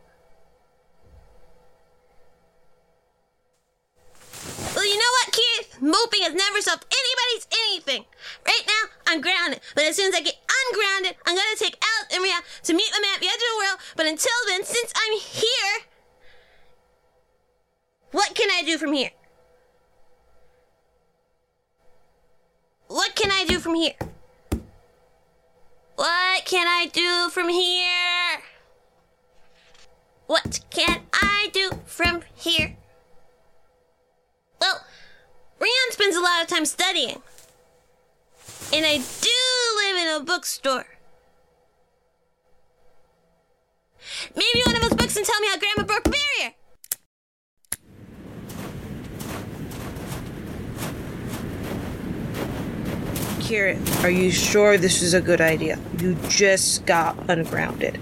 Well, 4.74 4.86
you 4.86 4.96
know 4.96 5.12
what, 5.20 5.32
Keith? 5.32 5.82
Moping 5.82 6.22
has 6.22 6.32
never 6.32 6.62
solved 6.62 6.86
anybody's 6.88 7.46
anything. 7.68 8.04
Right 8.46 8.62
now, 8.66 8.88
I'm 9.06 9.20
grounded. 9.20 9.60
But 9.74 9.84
as 9.84 9.96
soon 9.96 10.08
as 10.08 10.14
I 10.14 10.22
get 10.22 10.36
ungrounded, 10.48 11.16
I'm 11.26 11.36
gonna 11.36 11.56
take 11.58 11.76
Alice 11.76 12.14
and 12.14 12.22
Ria 12.22 12.40
to 12.40 12.72
meet 12.72 12.90
the 12.94 13.02
man 13.02 13.16
at 13.16 13.20
the 13.20 13.26
edge 13.26 13.34
of 13.34 13.40
the 13.52 13.58
world. 13.58 13.78
But 13.96 14.06
until 14.06 14.32
then, 14.48 14.64
since 14.64 14.92
I'm 14.96 15.18
here, 15.18 15.84
what 18.12 18.34
can 18.34 18.48
I 18.50 18.62
do 18.64 18.78
from 18.78 18.94
here? 18.94 19.10
What 22.96 23.14
can 23.14 23.30
I 23.30 23.44
do 23.44 23.58
from 23.58 23.74
here? 23.74 23.92
What 25.96 26.46
can 26.46 26.66
I 26.66 26.86
do 26.90 27.28
from 27.28 27.50
here? 27.50 28.40
What 30.26 30.60
can 30.70 31.02
I 31.12 31.50
do 31.52 31.72
from 31.84 32.22
here? 32.34 32.78
Well, 34.62 34.80
Rian 35.60 35.90
spends 35.90 36.16
a 36.16 36.22
lot 36.22 36.40
of 36.40 36.48
time 36.48 36.64
studying. 36.64 37.20
And 38.72 38.86
I 38.86 38.96
do 38.96 39.40
live 39.76 39.96
in 40.02 40.16
a 40.16 40.24
bookstore. 40.24 40.86
Maybe 44.34 44.62
one 44.64 44.74
of 44.74 44.80
those 44.80 44.94
books 44.94 45.12
can 45.12 45.24
tell 45.24 45.40
me 45.40 45.48
how 45.48 45.58
Grandma 45.58 45.84
broke 45.84 46.04
the 46.04 46.16
barrier. 46.16 46.54
Are 53.48 54.10
you 54.10 54.32
sure 54.32 54.76
this 54.76 55.02
is 55.02 55.14
a 55.14 55.20
good 55.20 55.40
idea? 55.40 55.78
You 55.98 56.16
just 56.28 56.84
got 56.84 57.16
ungrounded. 57.30 57.96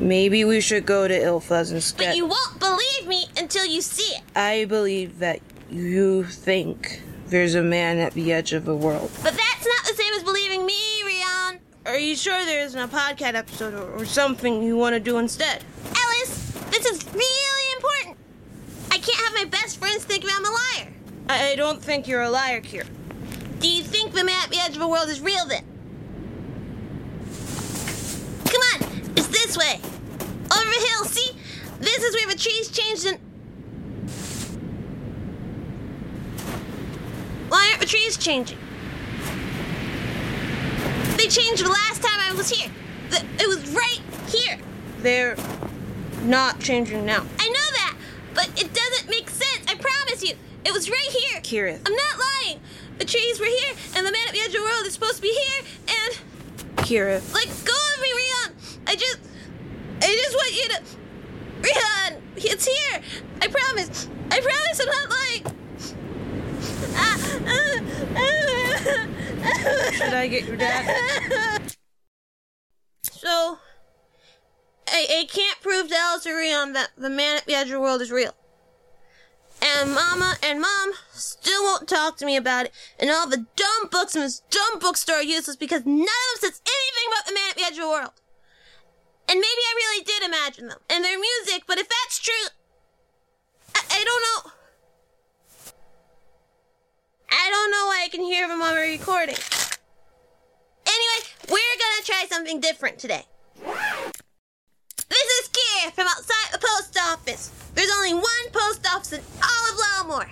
Maybe 0.00 0.46
we 0.46 0.62
should 0.62 0.86
go 0.86 1.06
to 1.06 1.14
Ilfaz 1.14 1.68
But 1.68 1.74
instead. 1.74 2.16
you 2.16 2.26
won't 2.26 2.58
believe 2.58 3.06
me 3.06 3.26
until 3.36 3.66
you 3.66 3.82
see 3.82 4.14
it. 4.14 4.22
I 4.34 4.64
believe 4.64 5.18
that 5.18 5.40
you 5.70 6.24
think 6.24 7.02
there's 7.26 7.54
a 7.54 7.60
man 7.62 7.98
at 7.98 8.14
the 8.14 8.32
edge 8.32 8.54
of 8.54 8.64
the 8.64 8.74
world. 8.74 9.10
But 9.22 9.34
that's 9.34 9.66
not 9.66 9.84
the 9.86 9.92
same 9.94 10.14
as 10.14 10.22
believing 10.22 10.64
me, 10.64 10.74
Rian. 11.04 11.58
Are 11.84 11.98
you 11.98 12.16
sure 12.16 12.42
there 12.46 12.64
isn't 12.64 12.80
a 12.80 12.88
podcast 12.88 13.34
episode 13.34 13.74
or, 13.74 13.90
or 14.00 14.06
something 14.06 14.62
you 14.62 14.78
want 14.78 14.94
to 14.94 15.00
do 15.00 15.18
instead? 15.18 15.62
Ellis, 15.94 16.50
this 16.70 16.86
is 16.86 17.04
really 17.12 17.76
important. 17.76 18.16
I 18.90 18.96
can't 18.96 19.18
have 19.18 19.34
my 19.34 19.44
best 19.50 19.78
friends 19.78 20.02
think 20.04 20.24
I'm 20.26 20.46
a 20.46 20.50
liar. 20.50 20.92
I, 21.28 21.50
I 21.50 21.56
don't 21.56 21.82
think 21.82 22.08
you're 22.08 22.22
a 22.22 22.30
liar, 22.30 22.62
Kira. 22.62 22.86
Think 24.02 24.14
the 24.16 24.24
map 24.24 24.46
at 24.46 24.50
the 24.50 24.58
edge 24.58 24.72
of 24.72 24.80
the 24.80 24.88
world 24.88 25.08
is 25.08 25.20
real 25.20 25.46
then? 25.46 25.62
Come 28.46 28.60
on, 28.74 29.00
it's 29.16 29.28
this 29.28 29.56
way. 29.56 29.78
Over 29.78 30.64
the 30.64 30.86
hill, 30.88 31.04
see? 31.04 31.30
This 31.78 32.02
is 32.02 32.16
where 32.16 32.26
the 32.26 32.36
trees 32.36 32.68
changed 32.68 33.06
and. 33.06 33.18
Why 37.48 37.68
aren't 37.68 37.80
the 37.80 37.86
trees 37.86 38.16
changing? 38.16 38.58
They 41.16 41.28
changed 41.28 41.64
the 41.64 41.70
last 41.70 42.02
time 42.02 42.18
I 42.18 42.34
was 42.36 42.50
here. 42.50 42.72
The- 43.10 43.24
It 43.38 43.46
was 43.46 43.68
right 43.70 44.00
here. 44.26 44.58
They're 44.98 45.36
not 46.24 46.58
changing 46.58 47.06
now. 47.06 47.24
I 47.38 47.46
know 47.46 47.70
that, 47.76 47.96
but 48.34 48.48
it 48.60 48.74
doesn't 48.74 49.08
make 49.08 49.30
sense. 49.30 49.64
I 49.68 49.76
promise 49.76 50.24
you. 50.28 50.34
It 50.64 50.72
was 50.72 50.90
right 50.90 50.98
here. 51.00 51.40
Kira. 51.40 51.78
I'm 51.86 51.94
not 51.94 52.18
lying. 52.18 52.60
The 53.02 53.08
trees 53.08 53.40
were 53.40 53.46
here, 53.46 53.74
and 53.96 54.06
the 54.06 54.12
man 54.12 54.28
at 54.28 54.32
the 54.32 54.38
edge 54.38 54.46
of 54.46 54.52
the 54.52 54.62
world 54.62 54.86
is 54.86 54.94
supposed 54.94 55.16
to 55.16 55.22
be 55.22 55.32
here, 55.32 55.64
and 55.88 56.16
Kira, 56.86 57.20
like, 57.34 57.48
go 57.48 57.72
with 57.90 58.00
me, 58.00 58.12
Rion. 58.12 58.54
I 58.86 58.94
just, 58.94 59.18
I 60.00 60.06
just 60.06 60.36
want 60.36 60.54
you 60.54 60.68
to, 60.68 60.80
Rion. 61.64 62.22
It's 62.36 62.64
here. 62.64 63.02
I 63.40 63.48
promise. 63.48 64.08
I 64.30 64.40
promise. 64.40 64.80
I'm 64.80 64.86
not 64.86 65.10
lying. 65.10 65.42
should 69.94 70.14
I 70.14 70.28
get 70.28 70.44
your 70.44 70.56
dad? 70.56 71.74
So, 73.10 73.58
I, 74.86 75.06
I 75.10 75.26
can't 75.28 75.60
prove 75.60 75.88
to 75.88 75.96
Alice 75.96 76.24
or 76.24 76.36
Rion 76.36 76.72
that 76.74 76.90
the 76.96 77.10
man 77.10 77.38
at 77.38 77.46
the 77.46 77.54
edge 77.54 77.66
of 77.66 77.72
the 77.72 77.80
world 77.80 78.00
is 78.00 78.12
real. 78.12 78.32
And 79.62 79.94
Mama 79.94 80.36
and 80.42 80.60
Mom 80.60 80.92
still 81.12 81.62
won't 81.62 81.88
talk 81.88 82.16
to 82.16 82.26
me 82.26 82.36
about 82.36 82.66
it, 82.66 82.72
and 82.98 83.10
all 83.10 83.28
the 83.28 83.46
dumb 83.54 83.88
books 83.92 84.16
in 84.16 84.22
this 84.22 84.42
dumb 84.50 84.80
bookstore 84.80 85.16
are 85.16 85.22
useless 85.22 85.56
because 85.56 85.86
none 85.86 86.00
of 86.02 86.40
them 86.40 86.50
says 86.50 86.60
anything 86.66 87.08
about 87.08 87.26
the 87.26 87.34
man 87.34 87.50
at 87.50 87.56
the 87.56 87.62
edge 87.62 87.72
of 87.74 87.84
the 87.84 87.88
world. 87.88 88.12
And 89.28 89.38
maybe 89.38 89.44
I 89.46 89.74
really 89.76 90.04
did 90.04 90.22
imagine 90.24 90.68
them 90.68 90.78
and 90.90 91.04
their 91.04 91.18
music, 91.18 91.62
but 91.68 91.78
if 91.78 91.88
that's 91.88 92.18
true, 92.18 92.48
I, 93.76 93.82
I 93.88 94.04
don't 94.04 94.22
know. 94.46 94.52
I 97.30 97.48
don't 97.50 97.70
know 97.70 97.86
why 97.86 98.02
I 98.04 98.08
can 98.08 98.22
hear 98.22 98.48
them 98.48 98.58
while 98.58 98.74
we're 98.74 98.90
recording. 98.90 99.36
Anyway, 100.86 101.28
we're 101.48 101.78
gonna 101.78 102.04
try 102.04 102.26
something 102.28 102.60
different 102.60 102.98
today. 102.98 103.24
This 105.12 105.28
is 105.42 105.50
Kier 105.50 105.92
from 105.92 106.06
outside 106.06 106.52
the 106.52 106.58
post 106.58 106.98
office. 106.98 107.50
There's 107.74 107.90
only 107.98 108.14
one 108.14 108.46
post 108.50 108.86
office 108.90 109.12
in 109.12 109.20
all 109.42 110.06
of 110.08 110.08
Ylelmore. 110.08 110.30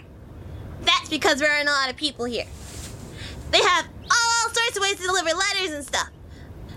That's 0.80 1.10
because 1.10 1.38
there 1.38 1.52
aren't 1.52 1.68
a 1.68 1.72
lot 1.72 1.90
of 1.90 1.96
people 1.96 2.24
here. 2.24 2.46
They 3.50 3.60
have 3.60 3.88
all 4.10 4.50
sorts 4.50 4.78
of 4.78 4.82
ways 4.82 4.96
to 4.96 5.02
deliver 5.02 5.36
letters 5.36 5.72
and 5.72 5.84
stuff. 5.84 6.08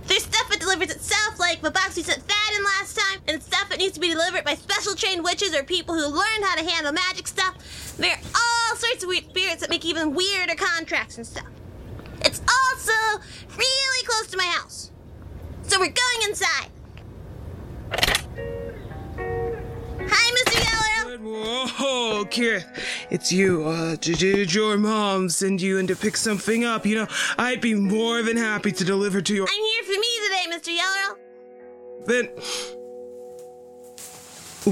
There's 0.08 0.24
stuff 0.24 0.50
that 0.50 0.60
delivers 0.60 0.92
itself, 0.92 1.40
like 1.40 1.62
the 1.62 1.72
box 1.72 1.96
we 1.96 2.04
sent 2.04 2.22
Thad 2.24 2.58
in 2.58 2.66
last 2.66 3.00
time, 3.00 3.22
and 3.30 3.42
stuff 3.42 3.70
that 3.70 3.80
needs 3.80 3.94
to 3.94 4.02
be 4.02 4.10
delivered 4.10 4.44
by 4.44 4.56
special 4.56 4.96
trained 4.96 5.24
witches 5.24 5.56
or 5.56 5.64
people 5.64 5.96
who 5.96 6.06
learned 6.06 6.44
how 6.44 6.56
to 6.56 6.70
handle 6.70 6.92
magic 6.92 7.26
stuff. 7.26 7.96
There 7.98 8.12
are 8.12 8.20
all 8.36 8.76
sorts 8.76 9.04
of 9.04 9.08
weird 9.08 9.30
spirits 9.30 9.62
that 9.62 9.70
make 9.70 9.86
even 9.86 10.14
weirder 10.14 10.56
contracts 10.56 11.16
and 11.16 11.26
stuff. 11.26 11.48
It's 12.26 12.42
also 12.42 13.24
really 13.56 14.06
close 14.06 14.28
to 14.28 14.38
my 14.38 14.48
house. 14.58 14.92
So 15.62 15.80
we're 15.80 15.86
going 15.86 16.28
inside. 16.28 16.73
Whoa, 21.24 22.26
Keryth, 22.26 22.68
it's 23.10 23.32
you. 23.32 23.64
Uh, 23.64 23.96
did 23.96 24.54
your 24.54 24.78
mom 24.78 25.30
send 25.30 25.62
you 25.62 25.78
in 25.78 25.88
to 25.88 25.96
pick 25.96 26.18
something 26.18 26.66
up? 26.66 26.86
You 26.86 26.96
know, 26.96 27.08
I'd 27.38 27.62
be 27.62 27.76
more 27.76 28.22
than 28.24 28.36
happy 28.36 28.74
to 28.74 28.84
deliver 28.84 29.22
to 29.22 29.34
your. 29.34 29.48
I'm 29.48 29.64
here 29.64 29.84
for 29.84 30.00
me 30.02 30.08
today, 30.26 30.46
Mr. 30.52 30.76
Yellow. 30.76 31.18
Then. 32.06 32.30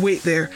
Wait 0.04 0.24
there. 0.24 0.52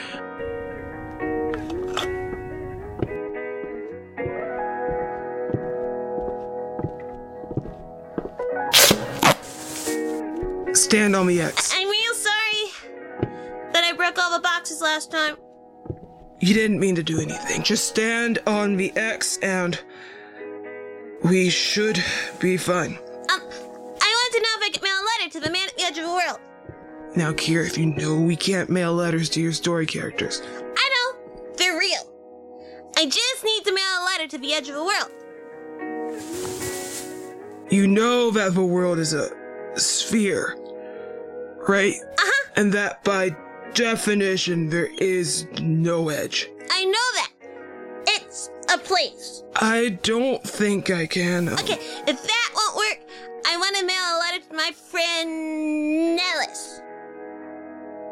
Stand 10.75 11.15
on 11.15 11.25
the 11.27 11.39
X. 11.41 11.71
I'm 11.73 11.87
real 11.89 12.13
sorry 12.13 12.71
that 13.71 13.85
I 13.85 13.93
broke 13.95 14.19
all 14.19 14.33
the 14.33 14.41
boxes 14.41 14.81
last 14.81 15.09
time. 15.09 15.37
You 16.45 16.53
didn't 16.53 16.79
mean 16.79 16.93
to 16.93 17.01
do 17.01 17.19
anything. 17.19 17.63
Just 17.63 17.87
stand 17.87 18.37
on 18.45 18.75
the 18.75 18.95
X 18.95 19.39
and. 19.39 19.79
We 21.23 21.49
should 21.49 22.03
be 22.39 22.55
fine. 22.55 22.91
Um, 22.91 22.99
I 23.31 24.29
wanted 24.29 24.37
to 24.37 24.41
know 24.43 24.49
if 24.53 24.61
I 24.61 24.69
could 24.71 24.83
mail 24.83 24.93
a 24.93 25.05
letter 25.17 25.31
to 25.31 25.39
the 25.39 25.49
man 25.49 25.67
at 25.67 25.75
the 25.75 25.81
edge 25.81 25.97
of 25.97 26.03
the 26.03 26.11
world. 26.11 26.39
Now, 27.15 27.31
Kira, 27.31 27.65
if 27.65 27.79
you 27.79 27.87
know 27.87 28.21
we 28.21 28.35
can't 28.35 28.69
mail 28.69 28.93
letters 28.93 29.27
to 29.29 29.41
your 29.41 29.53
story 29.53 29.87
characters, 29.87 30.43
I 30.77 30.89
know, 30.93 31.53
they're 31.57 31.79
real. 31.79 32.13
I 32.95 33.05
just 33.07 33.43
need 33.43 33.63
to 33.63 33.73
mail 33.73 33.83
a 33.83 34.05
letter 34.05 34.27
to 34.27 34.37
the 34.37 34.53
edge 34.53 34.69
of 34.69 34.75
the 34.75 34.83
world. 34.83 35.09
you 37.71 37.87
know 37.87 38.29
that 38.29 38.53
the 38.53 38.63
world 38.63 38.99
is 38.99 39.13
a 39.13 39.31
sphere, 39.79 40.55
right? 41.67 41.95
Uh 41.95 42.21
huh. 42.21 42.49
And 42.55 42.71
that 42.73 43.03
by 43.03 43.35
definition, 43.75 44.70
there 44.70 44.89
is 44.98 45.46
no 45.62 46.10
edge. 46.10 46.50
I 46.72 46.86
know 46.86 46.91
that. 46.91 47.32
It's 48.08 48.50
a 48.74 48.77
place. 48.77 49.44
I 49.55 50.00
don't 50.01 50.41
think 50.41 50.89
I 50.89 51.05
can. 51.05 51.50
Okay, 51.50 51.77
if 52.08 52.24
that 52.24 52.51
won't 52.55 52.77
work, 52.77 53.00
I 53.46 53.58
want 53.58 53.75
to 53.75 53.86
mail 53.86 53.96
a 53.96 54.17
letter 54.20 54.46
to 54.48 54.55
my 54.55 54.72
friend 54.72 56.15
Nellis. 56.15 56.82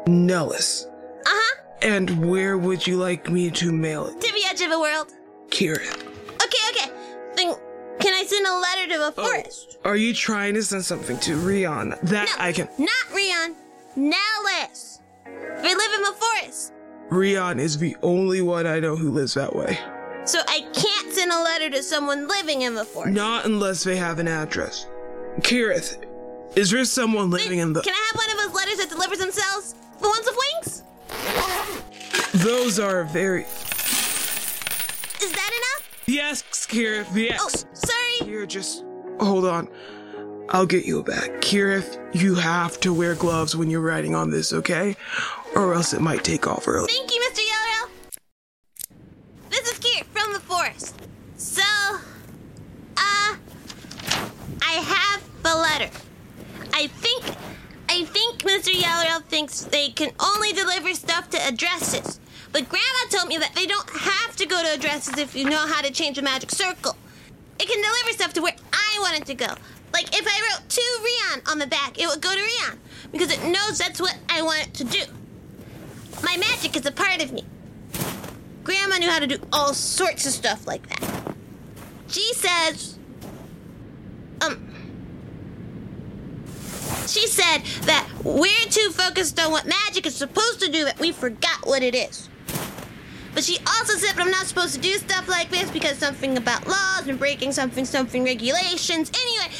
Nellis. 0.06 0.86
Uh 1.26 1.30
huh. 1.30 1.60
And 1.82 2.28
where 2.30 2.58
would 2.58 2.86
you 2.86 2.96
like 2.96 3.30
me 3.30 3.50
to 3.52 3.72
mail 3.72 4.06
it? 4.06 4.20
To 4.20 4.32
the 4.32 4.44
edge 4.48 4.60
of 4.60 4.70
the 4.70 4.80
world. 4.80 5.12
Kira. 5.48 5.86
Okay, 5.86 6.64
okay. 6.70 6.90
Then 7.36 7.54
can 8.00 8.12
I 8.12 8.24
send 8.26 8.46
a 8.46 8.58
letter 8.58 8.92
to 8.92 8.98
the 8.98 9.12
forest? 9.12 9.78
Are 9.84 9.96
you 9.96 10.12
trying 10.12 10.54
to 10.54 10.62
send 10.62 10.84
something 10.84 11.18
to 11.20 11.36
Rion? 11.36 11.94
That 12.02 12.34
I 12.38 12.52
can. 12.52 12.68
Not 12.78 13.14
Rion. 13.14 13.56
Nellis. 13.96 14.93
We 15.62 15.74
live 15.74 15.92
in 15.94 16.02
the 16.02 16.14
forest. 16.18 16.72
Rion 17.10 17.58
is 17.60 17.78
the 17.78 17.96
only 18.02 18.42
one 18.42 18.66
I 18.66 18.80
know 18.80 18.96
who 18.96 19.10
lives 19.10 19.34
that 19.34 19.54
way. 19.54 19.78
So 20.24 20.40
I 20.48 20.60
can't 20.72 21.12
send 21.12 21.30
a 21.32 21.42
letter 21.42 21.70
to 21.70 21.82
someone 21.82 22.26
living 22.26 22.62
in 22.62 22.74
the 22.74 22.84
forest. 22.84 23.14
Not 23.14 23.44
unless 23.44 23.84
they 23.84 23.96
have 23.96 24.18
an 24.18 24.28
address. 24.28 24.86
Keryth, 25.40 25.98
is 26.56 26.70
there 26.70 26.84
someone 26.84 27.30
living 27.30 27.58
in 27.58 27.72
the. 27.72 27.82
Can 27.82 27.92
I 27.92 28.10
have 28.12 28.16
one 28.16 28.30
of 28.30 28.38
those 28.38 28.54
letters 28.54 28.78
that 28.78 28.88
delivers 28.88 29.18
themselves? 29.18 29.74
The 30.00 30.08
ones 30.08 30.26
with 30.26 30.36
wings? 30.38 30.82
Those 32.44 32.78
are 32.78 33.04
very. 33.04 33.42
Is 33.42 35.32
that 35.32 35.50
enough? 35.50 36.02
Yes, 36.06 36.42
Keryth, 36.66 37.12
the 37.12 37.32
Oh, 37.38 37.48
sorry. 37.72 38.28
Here, 38.30 38.46
just 38.46 38.84
hold 39.20 39.44
on. 39.44 39.68
I'll 40.50 40.66
get 40.66 40.84
you 40.84 40.98
a 40.98 41.02
bag. 41.02 41.30
Keryth, 41.40 41.98
you 42.14 42.34
have 42.34 42.78
to 42.80 42.92
wear 42.92 43.14
gloves 43.14 43.56
when 43.56 43.70
you're 43.70 43.80
riding 43.80 44.14
on 44.14 44.30
this, 44.30 44.52
okay? 44.52 44.96
Or 45.54 45.74
else 45.74 45.92
it 45.92 46.00
might 46.00 46.22
take 46.22 46.46
off 46.46 46.68
early. 46.68 46.88
Thank 46.88 47.12
you, 47.12 47.20
Mr. 47.30 47.40
Yellow. 47.46 47.90
This 49.50 49.72
is 49.72 49.78
Kier 49.78 50.04
from 50.04 50.32
the 50.32 50.40
forest. 50.40 51.00
So, 51.36 51.62
uh, 51.62 53.36
I 54.62 54.72
have 54.72 55.22
the 55.42 55.54
letter. 55.54 55.90
I 56.72 56.88
think, 56.88 57.24
I 57.88 58.04
think 58.04 58.42
Mr. 58.42 58.78
Yellow 58.78 59.20
thinks 59.20 59.62
they 59.62 59.90
can 59.90 60.12
only 60.20 60.52
deliver 60.52 60.92
stuff 60.94 61.30
to 61.30 61.38
addresses. 61.46 62.20
But 62.52 62.68
Grandma 62.68 63.10
told 63.10 63.28
me 63.28 63.38
that 63.38 63.54
they 63.54 63.66
don't 63.66 63.88
have 63.90 64.36
to 64.36 64.46
go 64.46 64.62
to 64.62 64.74
addresses 64.74 65.18
if 65.18 65.34
you 65.34 65.48
know 65.48 65.66
how 65.66 65.80
to 65.80 65.90
change 65.90 66.18
a 66.18 66.22
magic 66.22 66.50
circle. 66.50 66.96
It 67.58 67.68
can 67.68 67.80
deliver 67.80 68.12
stuff 68.12 68.32
to 68.34 68.42
where 68.42 68.54
I 68.72 68.98
want 69.00 69.16
it 69.20 69.26
to 69.26 69.34
go. 69.34 69.54
Like 69.94 70.08
if 70.12 70.26
I 70.26 70.58
wrote 70.58 70.68
to 70.68 70.82
Rion 71.04 71.42
on 71.46 71.60
the 71.60 71.68
back, 71.68 72.00
it 72.00 72.08
would 72.08 72.20
go 72.20 72.34
to 72.34 72.40
Rion 72.40 72.80
because 73.12 73.32
it 73.32 73.44
knows 73.44 73.78
that's 73.78 74.00
what 74.00 74.18
I 74.28 74.42
want 74.42 74.66
it 74.66 74.74
to 74.74 74.84
do. 74.84 75.04
My 76.24 76.36
magic 76.36 76.76
is 76.76 76.84
a 76.84 76.90
part 76.90 77.22
of 77.22 77.32
me. 77.32 77.44
Grandma 78.64 78.96
knew 78.96 79.08
how 79.08 79.20
to 79.20 79.28
do 79.28 79.38
all 79.52 79.72
sorts 79.72 80.26
of 80.26 80.32
stuff 80.32 80.66
like 80.66 80.84
that. 80.88 81.36
She 82.08 82.34
says, 82.34 82.98
um, 84.40 84.68
she 87.06 87.28
said 87.28 87.58
that 87.82 88.08
we're 88.24 88.48
too 88.70 88.90
focused 88.90 89.38
on 89.38 89.52
what 89.52 89.64
magic 89.64 90.06
is 90.06 90.16
supposed 90.16 90.60
to 90.60 90.72
do 90.72 90.84
that 90.86 90.98
we 90.98 91.12
forgot 91.12 91.64
what 91.66 91.84
it 91.84 91.94
is. 91.94 92.28
But 93.34 93.42
she 93.42 93.58
also 93.58 93.94
said 93.98 94.14
that 94.14 94.20
I'm 94.24 94.30
not 94.30 94.46
supposed 94.46 94.74
to 94.74 94.80
do 94.80 94.92
stuff 94.92 95.28
like 95.28 95.50
this 95.50 95.68
because 95.70 95.98
something 95.98 96.36
about 96.36 96.66
laws 96.68 97.08
and 97.08 97.18
breaking 97.18 97.50
something 97.52 97.84
something 97.84 98.22
regulations. 98.22 99.10
Anyway, 99.12 99.54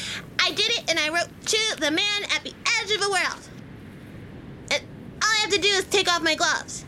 and 0.97 1.03
I 1.03 1.13
wrote 1.13 1.29
to 1.47 1.75
the 1.79 1.91
man 1.91 2.23
at 2.33 2.43
the 2.43 2.53
edge 2.79 2.91
of 2.91 3.01
the 3.01 3.09
world. 3.09 3.49
And 4.71 4.81
all 5.21 5.29
I 5.29 5.39
have 5.41 5.49
to 5.49 5.59
do 5.59 5.67
is 5.67 5.83
take 5.85 6.09
off 6.09 6.21
my 6.21 6.35
gloves. 6.35 6.85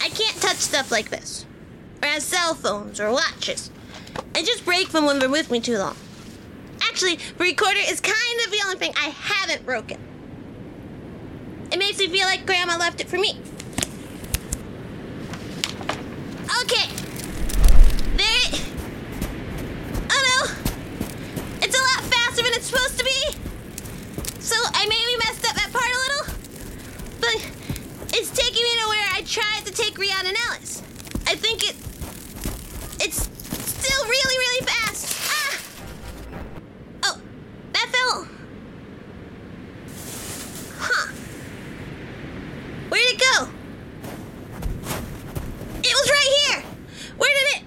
I 0.00 0.08
can't 0.08 0.40
touch 0.40 0.56
stuff 0.56 0.90
like 0.90 1.10
this. 1.10 1.44
Or 2.02 2.08
have 2.08 2.22
cell 2.22 2.54
phones 2.54 2.98
or 2.98 3.12
watches. 3.12 3.70
I 4.34 4.42
just 4.42 4.64
break 4.64 4.90
them 4.90 5.04
when 5.04 5.18
they're 5.18 5.28
with 5.28 5.50
me 5.50 5.60
too 5.60 5.76
long. 5.76 5.96
Actually, 6.80 7.16
the 7.16 7.44
recorder 7.44 7.80
is 7.86 8.00
kind 8.00 8.40
of 8.46 8.52
the 8.52 8.62
only 8.64 8.78
thing 8.78 8.92
I 8.96 9.08
haven't 9.10 9.66
broken. 9.66 9.98
It 11.70 11.78
makes 11.78 11.98
me 11.98 12.08
feel 12.08 12.26
like 12.26 12.46
Grandma 12.46 12.78
left 12.78 13.00
it 13.02 13.08
for 13.08 13.18
me. 13.18 13.38
Okay. 16.62 16.88
There 18.16 18.38
it. 18.46 18.64
Oh 20.10 20.46
no! 20.46 20.54
It's 21.60 21.78
a 21.78 21.82
lot 21.82 22.10
faster 22.38 22.50
than 22.50 22.58
it's 22.58 22.66
supposed 22.66 22.98
to 22.98 23.04
be. 23.04 24.40
So 24.40 24.56
I 24.74 24.86
maybe 24.86 25.16
messed 25.18 25.48
up 25.48 25.54
that 25.56 25.70
part 25.72 25.84
a 25.84 25.98
little. 25.98 26.24
But 27.20 28.16
it's 28.16 28.30
taking 28.30 28.62
me 28.62 28.70
to 28.80 28.88
where 28.88 29.08
I 29.12 29.22
tried 29.22 29.66
to 29.66 29.72
take 29.72 29.94
Rihanna 29.94 30.34
Ellis. 30.48 30.82
I 31.26 31.34
think 31.34 31.64
it. 31.64 31.76
It's 33.00 33.28
still 33.28 34.04
really, 34.04 34.38
really 34.38 34.66
fast. 34.66 35.14
Ah! 35.30 35.58
Oh, 37.04 37.20
that 37.72 37.88
fell. 37.92 38.28
Huh. 40.78 41.12
Where'd 42.88 43.04
it 43.04 43.18
go? 43.18 43.48
It 45.82 45.94
was 45.94 46.10
right 46.10 46.32
here. 46.40 46.62
Where 47.16 47.30
did 47.30 47.56
it? 47.56 47.62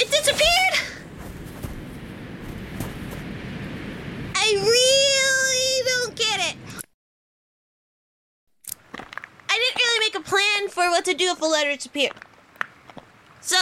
It 0.00 0.10
disappeared. 0.10 0.92
I 4.44 4.54
really 4.54 5.82
don't 5.88 6.16
get 6.16 6.40
it. 6.50 6.56
I 9.48 9.58
didn't 9.58 9.76
really 9.76 10.00
make 10.00 10.14
a 10.16 10.20
plan 10.20 10.68
for 10.68 10.90
what 11.02 11.18
to 11.18 11.24
do 11.24 11.32
if 11.32 11.40
a 11.40 11.44
letter 11.44 11.74
disappeared. 11.74 12.12
So 13.40 13.56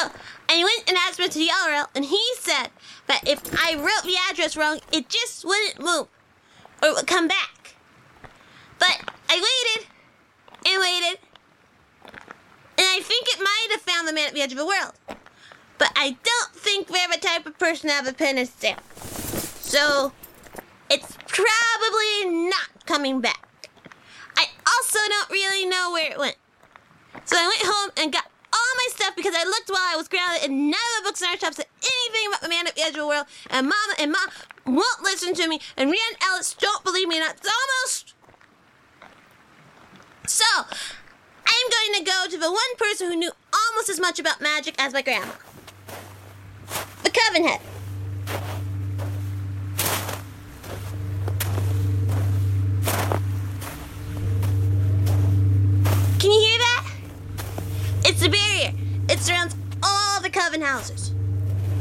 I 0.49 0.63
went 0.63 0.89
and 0.89 0.97
asked 0.99 1.19
Mr. 1.19 1.45
Yellow, 1.45 1.87
and 1.95 2.05
he 2.05 2.23
said 2.39 2.69
that 3.07 3.27
if 3.27 3.41
I 3.65 3.75
wrote 3.77 4.05
the 4.05 4.17
address 4.31 4.57
wrong, 4.57 4.81
it 4.93 5.09
just 5.09 5.45
wouldn't 5.45 5.81
move, 5.81 6.09
or 6.83 6.95
would 6.95 7.07
come 7.07 7.29
back. 7.29 7.77
But 8.79 9.01
I 9.31 9.37
waited 9.37 9.89
and 10.67 10.81
waited, 10.81 11.19
and 12.77 12.87
I 12.87 13.01
think 13.01 13.27
it 13.29 13.39
might 13.41 13.69
have 13.71 13.81
found 13.81 14.07
the 14.07 14.13
man 14.13 14.29
at 14.29 14.35
the 14.35 14.43
edge 14.43 14.53
of 14.53 14.59
the 14.59 14.67
world. 14.67 14.93
But 15.79 15.93
I 15.97 16.19
don't 16.23 16.55
think 16.55 16.89
they're 16.89 17.09
the 17.11 17.19
type 17.19 17.47
of 17.47 17.59
person 17.59 17.89
to 17.89 17.95
have 17.97 18.07
a 18.07 18.13
penance 18.13 18.51
stamp. 18.51 18.83
So, 19.61 20.13
it's 20.91 21.17
probably 21.27 22.49
not 22.49 22.85
coming 22.85 23.23
back. 23.23 23.71
I 24.37 24.47
also 24.67 24.99
don't 25.09 25.31
really 25.31 25.65
know 25.65 25.91
where 25.93 26.13
it 26.13 26.19
went. 26.19 26.37
So 27.31 27.37
I 27.39 27.47
went 27.47 27.63
home 27.63 27.91
and 27.97 28.13
got 28.13 28.27
all 28.53 28.73
my 28.77 28.89
stuff 28.91 29.15
because 29.15 29.35
I 29.37 29.45
looked 29.45 29.71
while 29.71 29.87
I 29.87 29.95
was 29.95 30.09
grounded 30.09 30.51
and 30.51 30.69
none 30.69 30.83
of 30.99 31.05
the 31.05 31.09
books 31.09 31.23
in 31.23 31.29
our 31.29 31.39
shop 31.39 31.55
said 31.55 31.67
anything 31.79 32.27
about 32.27 32.41
the 32.41 32.49
man 32.49 32.67
at 32.67 32.75
the 32.75 32.83
edge 32.83 32.91
of 32.91 32.97
the 32.97 33.07
world. 33.07 33.27
And 33.51 33.69
Mama 33.69 33.95
and 34.01 34.11
Mom 34.11 34.29
won't 34.67 35.03
listen 35.05 35.33
to 35.35 35.47
me. 35.47 35.61
And 35.77 35.93
Rhea 35.93 36.01
and 36.11 36.19
Alice 36.27 36.55
don't 36.55 36.83
believe 36.83 37.07
me. 37.07 37.21
And 37.21 37.31
it's 37.31 37.47
almost. 37.47 38.15
So, 40.27 40.45
I'm 40.59 41.67
going 41.71 42.05
to 42.05 42.11
go 42.11 42.27
to 42.31 42.37
the 42.37 42.51
one 42.51 42.75
person 42.79 43.13
who 43.13 43.17
knew 43.17 43.31
almost 43.55 43.89
as 43.89 44.01
much 44.01 44.19
about 44.19 44.41
magic 44.41 44.75
as 44.83 44.93
my 44.93 45.03
grandma. 45.03 45.35
The 47.05 47.11
Coven 47.11 47.47
Head. 47.47 47.61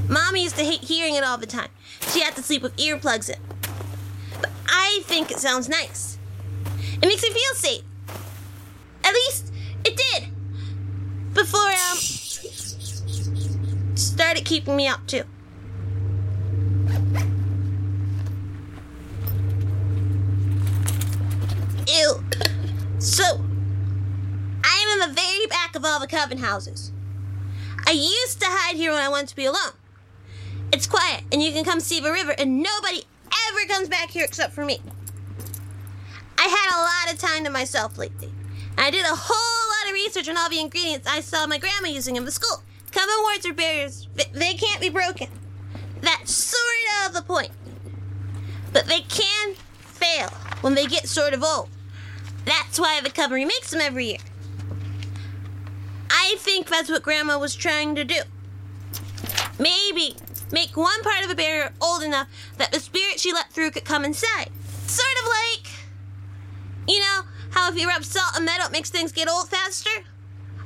Mommy 0.10 0.42
used 0.42 0.56
to 0.56 0.64
hate 0.64 0.82
hearing 0.82 1.14
it 1.14 1.24
all 1.24 1.38
the 1.38 1.46
time. 1.46 1.70
She 2.12 2.22
had 2.22 2.36
to 2.36 2.42
sleep 2.42 2.64
with 2.64 2.76
earplugs 2.78 3.30
in. 3.30 3.36
But 4.42 4.50
I 4.68 5.02
think 5.04 5.30
it 5.30 5.38
sounds 5.38 5.70
nice. 5.70 6.18
It 6.94 7.06
makes 7.06 7.22
me 7.22 7.30
feel 7.30 7.54
safe. 7.54 7.84
At 9.04 9.14
least 9.14 9.54
it 9.86 9.96
did. 9.96 10.30
Before 11.36 11.70
um 11.70 11.98
started 13.96 14.44
keeping 14.44 14.76
me 14.76 14.88
up 14.88 15.06
too. 15.06 15.24
Ew. 21.88 22.24
So 22.98 23.24
I 24.64 24.84
am 24.84 24.90
in 24.94 25.10
the 25.10 25.14
very 25.14 25.46
back 25.46 25.76
of 25.76 25.86
all 25.86 26.00
the 26.00 26.08
coven 26.08 26.40
houses. 26.40 26.92
I 27.90 27.94
used 27.94 28.40
to 28.42 28.46
hide 28.48 28.76
here 28.76 28.92
when 28.92 29.02
I 29.02 29.10
wanted 29.10 29.30
to 29.30 29.36
be 29.36 29.46
alone. 29.46 29.74
It's 30.72 30.86
quiet, 30.86 31.24
and 31.32 31.42
you 31.42 31.52
can 31.52 31.64
come 31.64 31.80
see 31.80 32.00
the 32.00 32.12
river, 32.12 32.36
and 32.38 32.62
nobody 32.62 33.02
ever 33.50 33.66
comes 33.68 33.90
back 33.90 34.12
here 34.12 34.24
except 34.24 34.54
for 34.54 34.64
me. 34.64 34.80
I 36.38 36.44
had 36.44 36.70
a 36.70 36.84
lot 36.84 37.12
of 37.12 37.20
time 37.20 37.46
to 37.46 37.50
myself 37.50 37.98
lately. 37.98 38.32
I 38.78 38.92
did 38.92 39.06
a 39.06 39.16
whole 39.16 39.70
lot 39.70 39.90
of 39.90 39.94
research 39.94 40.30
on 40.30 40.38
all 40.38 40.52
the 40.52 40.60
ingredients 40.60 41.08
I 41.08 41.22
saw 41.22 41.48
my 41.48 41.58
grandma 41.58 41.88
using 41.88 42.16
in 42.16 42.26
the 42.26 42.32
school. 42.32 42.62
Coven 42.92 43.10
wards 43.24 43.48
are 43.48 43.54
barriers, 43.54 44.08
they 44.34 44.54
can't 44.54 44.80
be 44.80 44.90
broken. 44.90 45.30
That's 46.02 46.32
sort 46.32 47.08
of 47.08 47.16
the 47.16 47.24
point. 47.24 47.50
But 48.72 48.86
they 48.86 49.02
can 49.02 49.56
fail 49.80 50.30
when 50.62 50.76
they 50.76 50.86
get 50.86 51.08
sort 51.08 51.34
of 51.34 51.44
old. 51.44 51.70
That's 52.46 52.80
why 52.80 53.02
the 53.02 53.10
coven 53.10 53.34
remakes 53.34 53.72
them 53.72 53.82
every 53.82 54.10
year. 54.10 54.18
I 56.30 56.36
think 56.36 56.68
that's 56.68 56.90
what 56.90 57.02
Grandma 57.02 57.40
was 57.40 57.56
trying 57.56 57.96
to 57.96 58.04
do. 58.04 58.22
Maybe 59.58 60.16
make 60.52 60.78
one 60.78 61.02
part 61.02 61.26
of 61.26 61.32
a 61.32 61.36
barrier 61.36 61.74
old 61.82 62.04
enough 62.04 62.28
that 62.58 62.72
the 62.72 62.80
spirit 62.80 63.20
she 63.20 63.34
let 63.34 63.52
through 63.52 63.72
could 63.72 63.84
come 63.84 64.06
inside. 64.06 64.50
Sort 64.86 65.18
of 65.22 65.26
like, 65.26 65.72
you 66.88 67.00
know, 67.00 67.22
how 67.50 67.72
if 67.72 67.80
you 67.80 67.88
rub 67.88 68.04
salt 68.04 68.36
on 68.36 68.46
metal, 68.46 68.68
it 68.68 68.72
makes 68.72 68.92
things 68.92 69.12
get 69.12 69.28
old 69.28 69.50
faster? 69.50 69.90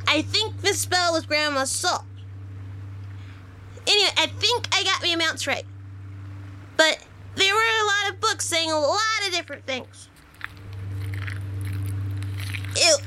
I 0.05 0.21
think 0.21 0.59
this 0.59 0.79
spell 0.79 1.13
was 1.13 1.25
Grandma's 1.25 1.71
salt. 1.71 2.03
Anyway, 3.87 4.11
I 4.17 4.27
think 4.27 4.67
I 4.73 4.83
got 4.83 5.01
the 5.01 5.13
amounts 5.13 5.47
right. 5.47 5.65
But 6.75 7.05
there 7.35 7.53
were 7.53 7.61
a 7.61 7.85
lot 7.85 8.13
of 8.13 8.19
books 8.19 8.45
saying 8.45 8.69
a 8.69 8.77
lot 8.77 8.99
of 9.25 9.31
different 9.31 9.65
things. 9.65 10.09
Ew. 12.75 12.97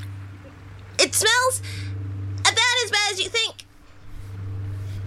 It 0.99 1.13
smells 1.13 1.61
about 2.77 2.85
as 2.85 2.91
bad 2.91 3.11
as 3.13 3.23
you 3.23 3.29
think. 3.29 3.65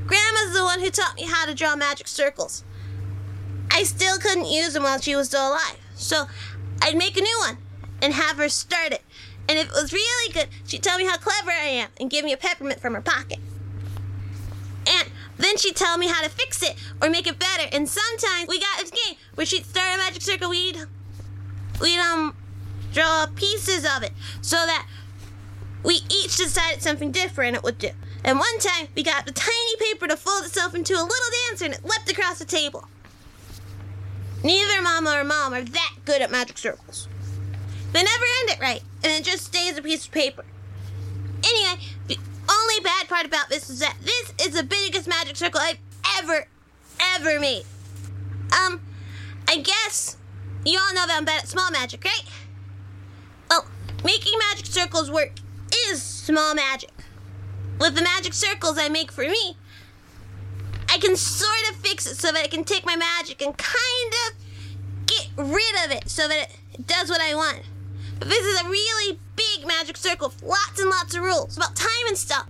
Grandma's 0.06 0.52
the 0.54 0.64
one 0.64 0.80
who 0.80 0.90
taught 0.90 1.16
me 1.16 1.24
how 1.24 1.46
to 1.46 1.54
draw 1.54 1.76
magic 1.76 2.08
circles. 2.08 2.64
I 3.70 3.84
still 3.84 4.18
couldn't 4.18 4.46
use 4.46 4.72
them 4.72 4.82
while 4.82 5.00
she 5.00 5.14
was 5.14 5.28
still 5.28 5.48
alive, 5.48 5.78
so 5.94 6.26
I'd 6.82 6.96
make 6.96 7.16
a 7.16 7.20
new 7.20 7.38
one 7.46 7.58
and 8.02 8.12
have 8.14 8.36
her 8.38 8.48
start 8.48 8.92
it. 8.92 9.02
And 9.48 9.58
if 9.58 9.66
it 9.66 9.72
was 9.72 9.92
really 9.92 10.32
good, 10.32 10.48
she'd 10.66 10.82
tell 10.82 10.98
me 10.98 11.06
how 11.06 11.16
clever 11.16 11.50
I 11.50 11.66
am 11.66 11.88
and 12.00 12.10
give 12.10 12.24
me 12.24 12.32
a 12.32 12.36
peppermint 12.36 12.80
from 12.80 12.94
her 12.94 13.00
pocket. 13.00 13.38
And 14.86 15.10
then 15.38 15.56
she'd 15.56 15.76
tell 15.76 15.98
me 15.98 16.08
how 16.08 16.22
to 16.22 16.28
fix 16.28 16.62
it 16.62 16.74
or 17.00 17.10
make 17.10 17.26
it 17.26 17.38
better. 17.38 17.68
And 17.72 17.88
sometimes 17.88 18.48
we 18.48 18.58
got 18.58 18.78
this 18.78 18.90
game 18.90 19.16
where 19.34 19.46
she'd 19.46 19.66
start 19.66 19.94
a 19.94 19.98
magic 19.98 20.22
circle, 20.22 20.50
we'd 20.50 20.78
we'd 21.80 21.98
um 21.98 22.34
draw 22.92 23.26
pieces 23.36 23.86
of 23.96 24.02
it 24.02 24.12
so 24.40 24.56
that 24.56 24.86
we 25.82 25.94
each 26.10 26.36
decided 26.36 26.82
something 26.82 27.10
different 27.10 27.56
it 27.56 27.62
would 27.62 27.78
do. 27.78 27.90
And 28.24 28.38
one 28.38 28.58
time 28.58 28.88
we 28.94 29.02
got 29.02 29.24
the 29.26 29.32
tiny 29.32 29.76
paper 29.78 30.06
to 30.06 30.16
fold 30.16 30.44
itself 30.44 30.74
into 30.74 30.92
a 30.92 31.02
little 31.02 31.30
dancer 31.48 31.64
and 31.66 31.74
it 31.74 31.84
leapt 31.84 32.10
across 32.10 32.38
the 32.38 32.44
table. 32.44 32.86
Neither 34.42 34.82
Mama 34.82 35.10
or 35.12 35.24
Mom 35.24 35.54
are 35.54 35.62
that 35.62 35.94
good 36.04 36.22
at 36.22 36.30
magic 36.30 36.58
circles. 36.58 37.08
They 37.92 38.02
never 38.02 38.24
end 38.40 38.50
it 38.50 38.60
right, 38.60 38.82
and 39.02 39.12
it 39.12 39.24
just 39.24 39.44
stays 39.44 39.76
a 39.76 39.82
piece 39.82 40.06
of 40.06 40.12
paper. 40.12 40.44
Anyway, 41.44 41.82
the 42.06 42.18
only 42.48 42.80
bad 42.80 43.08
part 43.08 43.26
about 43.26 43.48
this 43.48 43.68
is 43.68 43.80
that 43.80 43.96
this 44.02 44.32
is 44.40 44.54
the 44.54 44.62
biggest 44.62 45.08
magic 45.08 45.36
circle 45.36 45.60
I've 45.60 45.78
ever, 46.18 46.46
ever 47.16 47.40
made. 47.40 47.64
Um, 48.52 48.80
I 49.48 49.58
guess 49.58 50.16
you 50.64 50.78
all 50.78 50.94
know 50.94 51.06
that 51.06 51.16
I'm 51.16 51.24
bad 51.24 51.42
at 51.42 51.48
small 51.48 51.70
magic, 51.70 52.04
right? 52.04 52.24
Well, 53.48 53.66
making 54.04 54.38
magic 54.50 54.66
circles 54.66 55.10
work 55.10 55.32
is 55.88 56.02
small 56.02 56.54
magic. 56.54 56.90
With 57.78 57.94
the 57.94 58.02
magic 58.02 58.34
circles 58.34 58.78
I 58.78 58.88
make 58.88 59.10
for 59.10 59.22
me, 59.22 59.56
I 60.88 60.98
can 60.98 61.16
sort 61.16 61.70
of 61.70 61.76
fix 61.76 62.06
it 62.06 62.16
so 62.16 62.32
that 62.32 62.42
I 62.42 62.48
can 62.48 62.64
take 62.64 62.84
my 62.84 62.96
magic 62.96 63.40
and 63.42 63.56
kind 63.56 64.12
of 64.26 65.06
get 65.06 65.28
rid 65.36 65.84
of 65.84 65.92
it 65.92 66.08
so 66.08 66.28
that 66.28 66.50
it 66.74 66.86
does 66.86 67.08
what 67.08 67.20
I 67.20 67.34
want. 67.34 67.62
But 68.18 68.28
this 68.28 68.44
is 68.44 68.60
a 68.60 68.68
really 68.68 69.18
big 69.36 69.66
magic 69.66 69.96
circle 69.96 70.28
with 70.28 70.42
lots 70.42 70.80
and 70.80 70.90
lots 70.90 71.14
of 71.14 71.22
rules 71.22 71.56
about 71.56 71.74
time 71.74 72.06
and 72.08 72.18
stuff. 72.18 72.46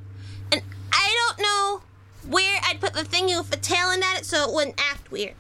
And 0.51 0.63
I 0.93 1.35
don't 1.37 1.43
know 1.43 1.83
where 2.29 2.61
I'd 2.65 2.81
put 2.81 2.93
the 2.93 3.03
thingy 3.03 3.39
with 3.39 3.51
the 3.51 3.57
tail 3.57 3.91
end 3.91 4.03
at 4.03 4.19
it 4.19 4.27
so 4.27 4.49
it 4.49 4.55
wouldn't 4.55 4.81
act 4.91 5.11
weird. 5.13 5.35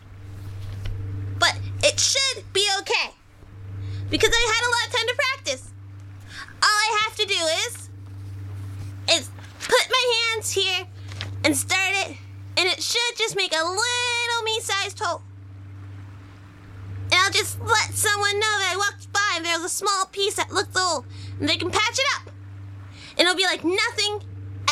But 1.38 1.58
it 1.82 1.98
should 1.98 2.44
be 2.52 2.68
okay. 2.80 3.14
Because 4.08 4.30
I 4.32 4.54
had 4.54 4.66
a 4.66 4.70
lot 4.70 4.86
of 4.86 4.96
time 4.96 5.06
to 5.08 5.14
practice. 5.14 5.72
All 6.62 6.68
I 6.68 7.04
have 7.04 7.16
to 7.16 7.19
do 7.30 7.46
is 7.66 7.88
is 9.10 9.30
put 9.60 9.90
my 9.90 10.32
hands 10.34 10.52
here 10.52 10.86
and 11.44 11.56
start 11.56 11.92
it, 11.92 12.16
and 12.56 12.68
it 12.68 12.82
should 12.82 13.16
just 13.16 13.36
make 13.36 13.52
a 13.52 13.64
little 13.64 14.42
me-sized 14.44 14.98
hole. 15.00 15.22
And 17.04 17.14
I'll 17.14 17.32
just 17.32 17.60
let 17.60 17.94
someone 17.94 18.34
know 18.34 18.58
that 18.58 18.72
I 18.74 18.76
walked 18.76 19.12
by 19.12 19.34
and 19.36 19.44
there 19.44 19.58
was 19.58 19.72
a 19.72 19.74
small 19.74 20.06
piece 20.06 20.34
that 20.34 20.52
looked 20.52 20.76
old, 20.76 21.06
and 21.38 21.48
they 21.48 21.56
can 21.56 21.70
patch 21.70 21.98
it 21.98 22.06
up. 22.16 22.32
And 23.18 23.26
it'll 23.26 23.36
be 23.36 23.44
like 23.44 23.64
nothing 23.64 24.22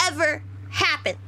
ever 0.06 0.42
happened. 0.70 1.18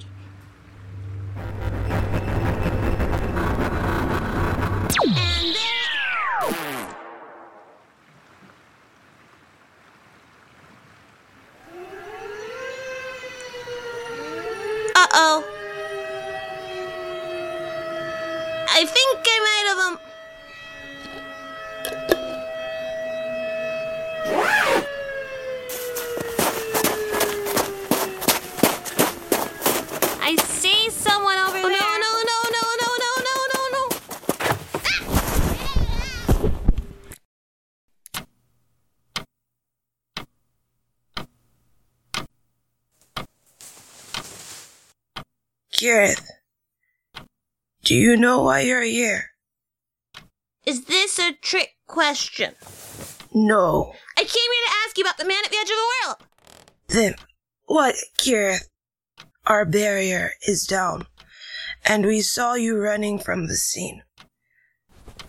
Think 19.15 19.27
I 19.27 19.39
might 19.47 19.67
have. 19.71 20.01
I 30.23 30.37
see 30.37 30.91
someone 30.91 31.39
over 31.39 31.59
oh, 31.59 31.69
there. 31.69 31.99
No, 32.01 32.23
no, 32.31 32.39
no, 32.57 32.63
no, 32.81 32.89
no, 32.99 33.13
no, 33.27 33.43
no, 33.55 33.55
no, 33.55 33.63
no. 33.73 33.85
Gareth, 45.73 46.40
do 47.91 47.97
you 47.97 48.17
know 48.17 48.43
why 48.43 48.61
you're 48.61 48.83
here? 48.83 49.33
Is 50.65 50.85
this 50.85 51.19
a 51.19 51.33
trick 51.33 51.71
question? 51.89 52.55
No. 53.35 53.93
I 54.17 54.21
came 54.21 54.29
here 54.29 54.67
to 54.69 54.75
ask 54.87 54.97
you 54.97 55.03
about 55.03 55.19
the 55.19 55.25
man 55.25 55.43
at 55.45 55.51
the 55.51 55.57
edge 55.57 55.71
of 55.71 55.77
the 55.77 55.91
world. 56.07 56.17
Then 56.87 57.15
what, 57.65 57.97
Gareth? 58.25 58.69
Our 59.49 59.65
barrier 59.65 60.31
is 60.47 60.69
down, 60.69 61.09
and 61.85 62.07
we 62.07 62.21
saw 62.21 62.55
you 62.55 62.79
running 62.79 63.19
from 63.19 63.49
the 63.49 63.57
scene. 63.57 64.05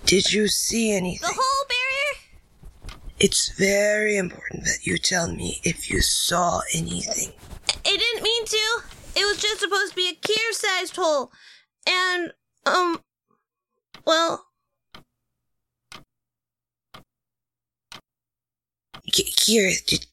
Did 0.05 0.31
you 0.31 0.47
see 0.47 0.91
anything? 0.91 1.27
The 1.27 1.41
whole 1.41 1.67
barrier? 1.67 2.99
It's 3.17 3.49
very 3.57 4.17
important 4.17 4.65
that 4.65 4.85
you 4.85 4.99
tell 4.99 5.33
me 5.33 5.61
if 5.63 5.89
you 5.89 6.01
saw 6.01 6.61
anything. 6.75 7.33
I 7.83 7.97
didn't 7.97 8.21
mean 8.21 8.45
to. 8.45 8.81
It 9.15 9.25
was 9.25 9.41
just 9.41 9.61
supposed 9.61 9.93
to 9.93 9.95
be 9.95 10.09
a 10.09 10.13
Kier 10.13 10.51
sized 10.51 10.95
hole. 10.95 11.31
And, 11.89 12.33
um, 12.65 12.99
well, 14.05 14.45
Kira, 19.09 19.85
did, 19.85 20.05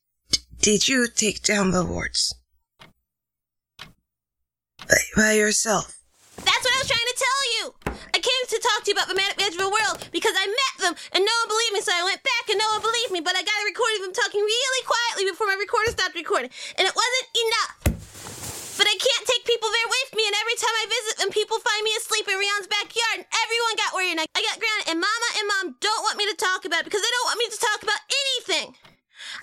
did 0.61 0.89
you 0.89 1.07
take 1.09 1.43
down 1.43 1.71
the 1.71 1.85
wards? 1.85 2.35
By, 4.89 4.97
by 5.17 5.33
yourself? 5.33 5.99
that's 6.45 6.65
what 6.65 6.75
I 6.75 6.81
was 6.81 6.89
trying 6.89 7.11
to 7.13 7.19
tell 7.19 7.43
you. 7.55 7.63
I 8.15 8.19
came 8.23 8.45
to 8.49 8.59
talk 8.59 8.81
to 8.85 8.89
you 8.89 8.97
about 8.97 9.09
the 9.11 9.19
man 9.19 9.31
at 9.31 9.37
the 9.37 9.45
edge 9.45 9.57
of 9.59 9.63
the 9.63 9.71
world 9.71 10.01
because 10.11 10.33
I 10.33 10.47
met 10.49 10.75
them 10.81 10.95
and 11.13 11.23
no 11.23 11.35
one 11.45 11.51
believed 11.51 11.75
me, 11.77 11.83
so 11.85 11.93
I 11.93 12.09
went 12.09 12.23
back 12.25 12.45
and 12.49 12.59
no 12.59 12.69
one 12.73 12.83
believed 12.83 13.13
me, 13.13 13.21
but 13.21 13.37
I 13.37 13.43
got 13.45 13.59
a 13.63 13.67
recording 13.69 14.01
of 14.01 14.05
them 14.09 14.17
talking 14.17 14.41
really 14.41 14.83
quietly 14.89 15.29
before 15.29 15.47
my 15.51 15.59
recorder 15.61 15.93
stopped 15.93 16.17
recording, 16.17 16.51
and 16.79 16.89
it 16.89 16.95
wasn't 16.95 17.29
enough. 17.37 18.79
But 18.79 18.87
I 18.87 18.97
can't 18.97 19.25
people 19.69 19.85
there 19.85 19.93
with 20.01 20.13
me, 20.17 20.25
and 20.25 20.37
every 20.41 20.57
time 20.57 20.77
I 20.81 20.85
visit 20.89 21.15
them, 21.21 21.29
people 21.29 21.61
find 21.61 21.85
me 21.85 21.93
asleep 22.01 22.25
in 22.25 22.41
Rion's 22.41 22.73
backyard, 22.73 23.21
and 23.21 23.29
everyone 23.29 23.77
got 23.77 23.93
worried, 23.93 24.17
and 24.17 24.23
I, 24.25 24.27
I 24.33 24.41
got 24.41 24.57
grounded, 24.57 24.89
and 24.89 24.97
Mama 24.97 25.29
and 25.37 25.45
Mom 25.45 25.67
don't 25.85 26.05
want 26.09 26.17
me 26.17 26.25
to 26.25 26.41
talk 26.41 26.65
about 26.65 26.81
it 26.81 26.89
because 26.89 27.05
they 27.05 27.13
don't 27.13 27.29
want 27.29 27.43
me 27.45 27.53
to 27.53 27.61
talk 27.61 27.81
about 27.85 28.01
anything. 28.09 28.69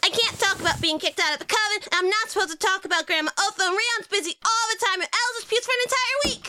I 0.01 0.09
can't 0.09 0.33
talk 0.41 0.57
about 0.57 0.81
being 0.81 0.97
kicked 0.97 1.21
out 1.21 1.37
of 1.37 1.41
the 1.45 1.51
coven. 1.51 1.85
I'm 1.93 2.09
not 2.09 2.33
supposed 2.33 2.57
to 2.57 2.57
talk 2.57 2.89
about 2.89 3.05
Grandma 3.05 3.29
Otho, 3.37 3.69
and 3.69 3.77
Rion's 3.77 4.09
busy 4.09 4.33
all 4.41 4.65
the 4.73 4.81
time, 4.81 5.05
and 5.05 5.11
Elle 5.13 5.37
disputes 5.37 5.69
for 5.69 5.77
an 5.77 5.85
entire 5.85 6.17
week. 6.25 6.45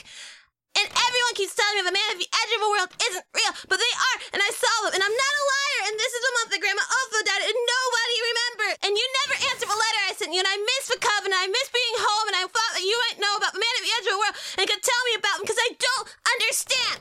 And 0.81 0.89
everyone 0.89 1.37
keeps 1.37 1.53
telling 1.53 1.77
me 1.77 1.85
the 1.85 1.93
man 1.93 2.17
at 2.17 2.21
the 2.21 2.33
edge 2.33 2.53
of 2.57 2.61
the 2.65 2.73
world 2.73 2.91
isn't 3.13 3.29
real, 3.37 3.53
but 3.69 3.77
they 3.77 3.93
are, 3.93 4.19
and 4.37 4.41
I 4.41 4.51
saw 4.57 4.73
them, 4.89 4.97
and 4.97 5.05
I'm 5.05 5.17
not 5.21 5.37
a 5.37 5.45
liar, 5.53 5.81
and 5.93 5.97
this 6.01 6.13
is 6.17 6.23
the 6.25 6.37
month 6.41 6.49
that 6.53 6.65
Grandma 6.65 6.85
Otho 6.85 7.21
died, 7.29 7.45
and 7.45 7.61
nobody 7.61 8.17
remembered. 8.67 8.85
And 8.85 8.97
you 8.97 9.07
never 9.25 9.37
answered 9.51 9.69
the 9.69 9.77
letter 9.77 10.01
I 10.09 10.13
sent 10.15 10.33
you, 10.33 10.41
and 10.41 10.49
I 10.49 10.57
miss 10.57 10.89
the 10.89 10.99
coven, 10.99 11.33
and 11.33 11.35
I 11.35 11.47
miss 11.47 11.69
being 11.71 11.97
home, 11.99 12.29
and 12.29 12.37
I 12.37 12.43
thought 12.43 12.73
that 12.75 12.83
you 12.83 12.99
might 13.09 13.21
know 13.21 13.37
about 13.37 13.53
the 13.53 13.61
man 13.61 13.77
at 13.79 13.85
the 13.85 13.95
edge 13.95 14.07
of 14.07 14.13
the 14.13 14.19
world 14.19 14.37
and 14.59 14.71
could 14.71 14.83
tell 14.83 15.03
me 15.07 15.15
about 15.19 15.37
him 15.39 15.43
because 15.43 15.61
I 15.61 15.71
don't 15.79 16.09
understand. 16.35 16.99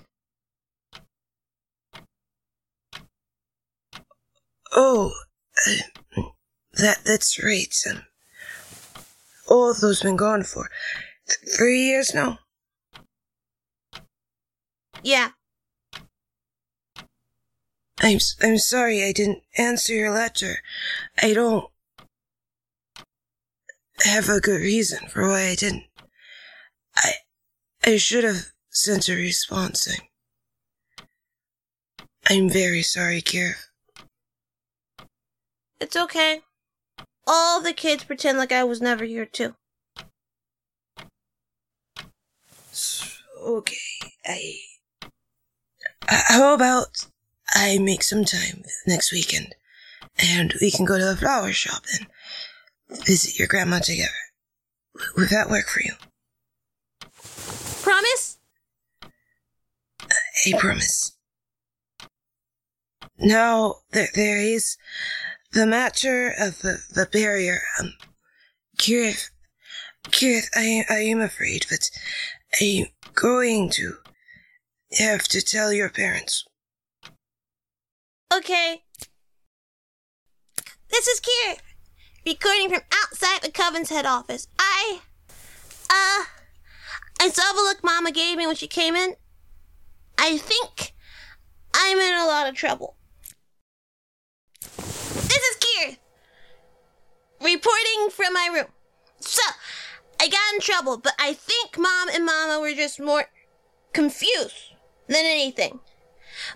Oh, 4.74 5.14
uh, 5.66 6.22
that 6.74 7.04
that's 7.06 7.42
right. 7.42 7.74
Um, 7.90 8.04
all 9.48 9.72
of 9.72 9.80
those 9.80 10.02
been 10.02 10.18
gone 10.18 10.44
for 10.44 10.70
th- 11.28 11.56
three 11.56 11.80
years 11.80 12.14
now. 12.14 12.40
Yeah, 15.02 15.30
I'm 18.00 18.20
I'm 18.42 18.58
sorry 18.58 19.04
I 19.04 19.12
didn't 19.12 19.44
answer 19.58 19.94
your 19.94 20.12
letter. 20.12 20.58
I 21.22 21.34
don't 21.34 21.70
have 24.04 24.30
a 24.30 24.42
good 24.42 24.62
reason 24.62 25.08
for 25.08 25.28
why 25.30 25.48
I 25.48 25.56
didn't. 25.56 25.86
I 26.96 27.12
I 27.86 27.98
should 27.98 28.24
have 28.24 28.52
sent 28.70 29.08
a 29.10 29.16
response. 29.16 29.88
I'm, 29.88 31.06
I'm 32.30 32.50
very 32.50 32.82
sorry, 32.82 33.22
Kira. 33.22 33.54
it's 35.80 35.96
okay. 35.96 36.42
All 37.28 37.62
the 37.62 37.74
kids 37.74 38.04
pretend 38.04 38.38
like 38.38 38.52
I 38.52 38.64
was 38.64 38.82
never 38.82 39.06
here, 39.06 39.26
too. 39.26 39.56
Okay, 43.42 43.76
I. 44.26 44.56
How 46.08 46.54
about 46.54 47.08
I 47.50 47.78
make 47.78 48.04
some 48.04 48.26
time 48.26 48.64
next 48.88 49.12
weekend, 49.12 49.56
and 50.18 50.54
we 50.62 50.72
can 50.72 50.86
go 50.86 50.98
to 50.98 51.12
a 51.12 51.16
flower 51.16 51.52
shop 51.52 51.84
and 51.94 52.08
visit 53.06 53.38
your 53.38 53.48
grandma 53.48 53.80
together. 53.80 54.10
Would 55.18 55.30
that 55.30 55.50
work 55.50 55.68
for 55.68 55.82
you? 55.82 55.94
Promise? 57.82 58.38
I 60.46 60.58
promise. 60.58 61.16
Now, 63.18 63.76
there, 63.92 64.10
there 64.14 64.42
is 64.42 64.78
the 65.52 65.66
matter 65.66 66.34
of 66.38 66.62
the, 66.62 66.80
the 66.94 67.08
barrier. 67.12 67.62
Um, 67.80 67.94
Keryth, 68.78 69.30
Keryth, 70.08 70.50
I, 70.54 70.84
I 70.90 71.00
am 71.00 71.22
afraid 71.22 71.66
that 71.70 71.90
I'm 72.62 72.88
going 73.14 73.70
to 73.72 73.98
have 75.00 75.24
to 75.30 75.42
tell 75.42 75.72
your 75.72 75.90
parents. 75.90 76.46
Okay. 78.38 78.84
This 80.90 81.08
is 81.08 81.22
Kier, 81.22 81.58
recording 82.26 82.68
from 82.68 82.82
outside 83.04 83.42
the 83.42 83.52
Coven's 83.52 83.90
head 83.90 84.06
office. 84.06 84.50
I, 84.60 85.00
uh, 85.90 86.26
I 87.22 87.30
saw 87.30 87.54
the 87.54 87.62
look 87.62 87.82
Mama 87.82 88.12
gave 88.12 88.38
me 88.38 88.46
when 88.46 88.58
she 88.58 88.68
came 88.68 88.94
in. 88.94 89.16
I 90.18 90.38
think 90.38 90.94
I'm 91.74 91.98
in 91.98 92.14
a 92.14 92.26
lot 92.26 92.50
of 92.50 92.56
trouble. 92.56 92.98
This 94.60 95.42
is 95.42 95.58
Kier, 95.58 95.98
reporting 97.40 98.10
from 98.12 98.34
my 98.34 98.50
room. 98.54 98.68
So, 99.22 99.44
I 100.20 100.28
got 100.28 100.54
in 100.56 100.60
trouble, 100.60 100.98
but 100.98 101.14
I 101.18 101.34
think 101.34 101.78
Mom 101.78 102.10
and 102.14 102.26
Mama 102.26 102.60
were 102.60 102.74
just 102.74 103.00
more 103.00 103.30
confused 103.94 104.74
than 105.08 105.24
anything. 105.24 105.80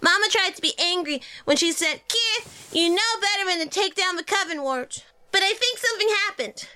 Mama 0.01 0.27
tried 0.29 0.55
to 0.55 0.61
be 0.61 0.73
angry 0.79 1.21
when 1.45 1.57
she 1.57 1.71
said, 1.71 2.01
Keith, 2.07 2.71
you 2.73 2.89
know 2.89 3.01
better 3.21 3.49
than 3.49 3.67
to 3.67 3.69
take 3.69 3.95
down 3.95 4.15
the 4.15 4.23
coven 4.23 4.61
wards. 4.61 5.03
But 5.31 5.41
I 5.43 5.53
think 5.53 5.77
something 5.77 6.09
happened. 6.27 6.67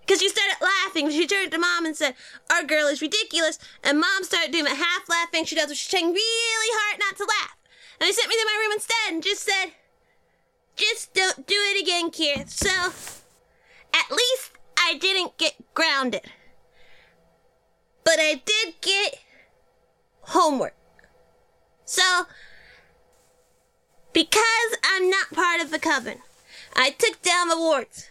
Because 0.00 0.20
she 0.20 0.28
started 0.28 0.56
laughing. 0.60 1.10
She 1.10 1.26
turned 1.26 1.52
to 1.52 1.58
Mom 1.58 1.86
and 1.86 1.96
said, 1.96 2.14
Our 2.50 2.64
girl 2.64 2.88
is 2.88 3.00
ridiculous. 3.00 3.58
And 3.84 4.00
Mom 4.00 4.24
started 4.24 4.52
doing 4.52 4.66
a 4.66 4.74
half 4.74 5.08
laughing 5.08 5.44
she 5.44 5.54
does 5.54 5.68
when 5.68 5.76
she's 5.76 5.88
trying 5.88 6.12
really 6.12 6.16
hard 6.80 7.00
not 7.00 7.16
to 7.16 7.24
laugh. 7.24 7.56
And 8.00 8.08
they 8.08 8.12
sent 8.12 8.28
me 8.28 8.34
to 8.34 8.46
my 8.46 8.62
room 8.62 8.72
instead 8.72 9.12
and 9.12 9.22
just 9.22 9.42
said, 9.42 9.72
Just 10.74 11.14
don't 11.14 11.46
do 11.46 11.54
it 11.56 11.82
again, 11.82 12.10
Keith. 12.10 12.50
So, 12.50 12.68
at 13.94 14.10
least 14.10 14.50
I 14.76 14.98
didn't 14.98 15.38
get 15.38 15.54
grounded. 15.72 16.22
But 18.04 18.18
I 18.18 18.42
did 18.44 18.74
get 18.80 19.20
homework. 20.22 20.74
So, 21.84 22.26
because 24.12 24.76
I'm 24.84 25.08
not 25.08 25.32
part 25.32 25.60
of 25.60 25.70
the 25.70 25.78
coven, 25.78 26.18
I 26.74 26.90
took 26.90 27.22
down 27.22 27.48
the 27.48 27.58
wards. 27.58 28.08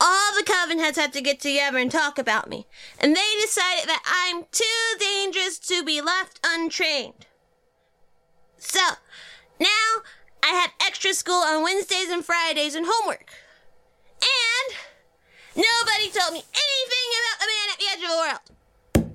All 0.00 0.34
the 0.34 0.44
coven 0.44 0.78
heads 0.78 0.98
had 0.98 1.12
to 1.12 1.20
get 1.20 1.40
together 1.40 1.78
and 1.78 1.90
talk 1.90 2.18
about 2.18 2.48
me, 2.48 2.66
and 2.98 3.14
they 3.14 3.40
decided 3.40 3.88
that 3.88 4.02
I'm 4.04 4.44
too 4.50 4.98
dangerous 4.98 5.58
to 5.60 5.84
be 5.84 6.00
left 6.00 6.40
untrained. 6.44 7.26
So, 8.58 8.80
now 9.60 10.02
I 10.42 10.48
have 10.48 10.72
extra 10.84 11.14
school 11.14 11.42
on 11.42 11.62
Wednesdays 11.62 12.08
and 12.08 12.24
Fridays 12.24 12.74
and 12.74 12.86
homework. 12.88 13.26
And 14.22 14.76
nobody 15.56 16.10
told 16.10 16.32
me 16.32 16.42
anything 16.42 17.08
about 17.18 17.38
the 17.38 17.46
man 17.46 17.70
at 17.70 17.78
the 17.78 17.88
edge 17.92 18.02
of 18.02 18.10
the 18.10 18.16
world. 18.16 19.12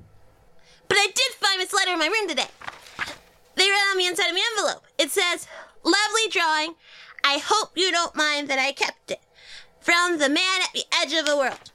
But 0.88 0.98
I 0.98 1.08
did 1.08 1.34
find 1.36 1.60
this 1.60 1.74
letter 1.74 1.92
in 1.92 2.00
my 2.00 2.08
room 2.08 2.28
today. 2.28 2.48
They 3.56 3.70
wrote 3.70 3.92
on 3.92 3.98
the 3.98 4.06
inside 4.06 4.30
of 4.30 4.36
the 4.36 4.42
envelope. 4.56 4.86
It 4.98 5.12
says, 5.12 5.48
Lovely 5.88 6.30
drawing. 6.30 6.76
I 7.24 7.42
hope 7.42 7.78
you 7.78 7.92
don't 7.92 8.14
mind 8.14 8.50
that 8.50 8.60
I 8.60 8.74
kept 8.74 9.10
it. 9.10 9.22
From 9.80 10.18
the 10.18 10.28
man 10.28 10.62
at 10.62 10.74
the 10.74 10.84
edge 11.02 11.14
of 11.14 11.26
the 11.26 11.38
world. 11.38 11.72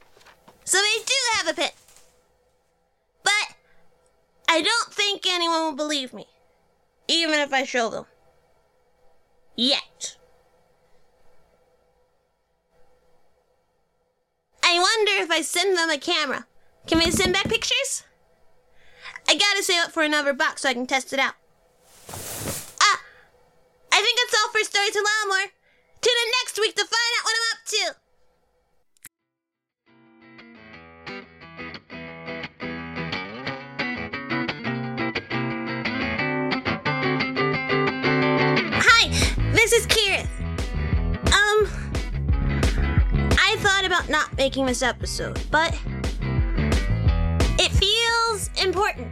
So 0.63 0.77
they 0.77 1.03
do 1.03 1.13
have 1.33 1.47
a 1.47 1.53
pin. 1.59 1.71
But 3.23 3.55
I 4.47 4.61
don't 4.61 4.93
think 4.93 5.25
anyone 5.25 5.63
will 5.63 5.75
believe 5.75 6.13
me. 6.13 6.27
Even 7.07 7.39
if 7.39 7.51
I 7.51 7.63
show 7.63 7.89
them. 7.89 8.05
Yet. 9.55 10.17
I 14.63 14.77
wonder 14.77 15.23
if 15.23 15.31
I 15.31 15.41
send 15.41 15.75
them 15.75 15.89
a 15.89 15.97
camera. 15.97 16.45
Can 16.85 16.99
we 16.99 17.09
send 17.09 17.33
back 17.33 17.49
pictures? 17.49 18.03
I 19.27 19.33
gotta 19.33 19.63
save 19.63 19.85
up 19.85 19.91
for 19.91 20.03
another 20.03 20.33
box 20.33 20.61
so 20.61 20.69
I 20.69 20.73
can 20.75 20.85
test 20.85 21.13
it 21.13 21.19
out. 21.19 21.33
I 23.95 24.01
think 24.01 24.17
that's 24.17 24.33
all 24.41 24.49
for 24.51 24.63
Stories 24.63 24.91
to 24.93 24.99
Ylelmore. 24.99 25.51
Tune 26.01 26.17
in 26.25 26.31
next 26.41 26.57
week 26.59 26.75
to 26.75 26.81
find 26.81 27.13
out 27.15 27.23
what 27.25 27.35
I'm 27.37 27.45
up 27.53 27.63
to. 27.67 27.95
Hi, 38.81 39.03
this 39.51 39.73
is 39.73 39.85
Keryth. 39.85 40.27
Um, 41.27 41.67
I 43.37 43.55
thought 43.59 43.85
about 43.85 44.09
not 44.09 44.35
making 44.37 44.65
this 44.65 44.81
episode, 44.81 45.39
but 45.51 45.79
it 47.59 47.71
feels 47.71 48.49
important. 48.59 49.07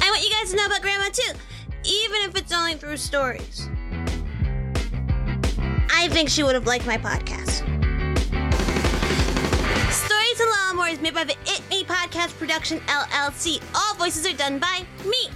I 0.00 0.10
want 0.10 0.22
you 0.22 0.30
guys 0.30 0.50
to 0.50 0.56
know 0.56 0.66
about 0.66 0.80
Grandma 0.82 1.08
too, 1.12 1.32
even 1.90 2.22
if 2.22 2.36
it's 2.36 2.52
only 2.52 2.74
through 2.74 2.96
stories. 2.96 3.68
I 5.92 6.08
think 6.08 6.28
she 6.28 6.42
would 6.42 6.54
have 6.54 6.66
liked 6.66 6.86
my 6.86 6.96
podcast. 6.96 7.66
Stories 9.90 10.40
of 10.40 10.46
Ylelmore 10.46 10.92
is 10.92 11.00
made 11.00 11.14
by 11.14 11.24
the 11.24 11.36
It 11.46 11.62
Me 11.68 11.82
Podcast 11.84 12.38
Production 12.38 12.78
LLC. 12.86 13.60
All 13.74 13.94
voices 13.96 14.24
are 14.24 14.36
done 14.36 14.60
by 14.60 14.86
me. 15.04 15.28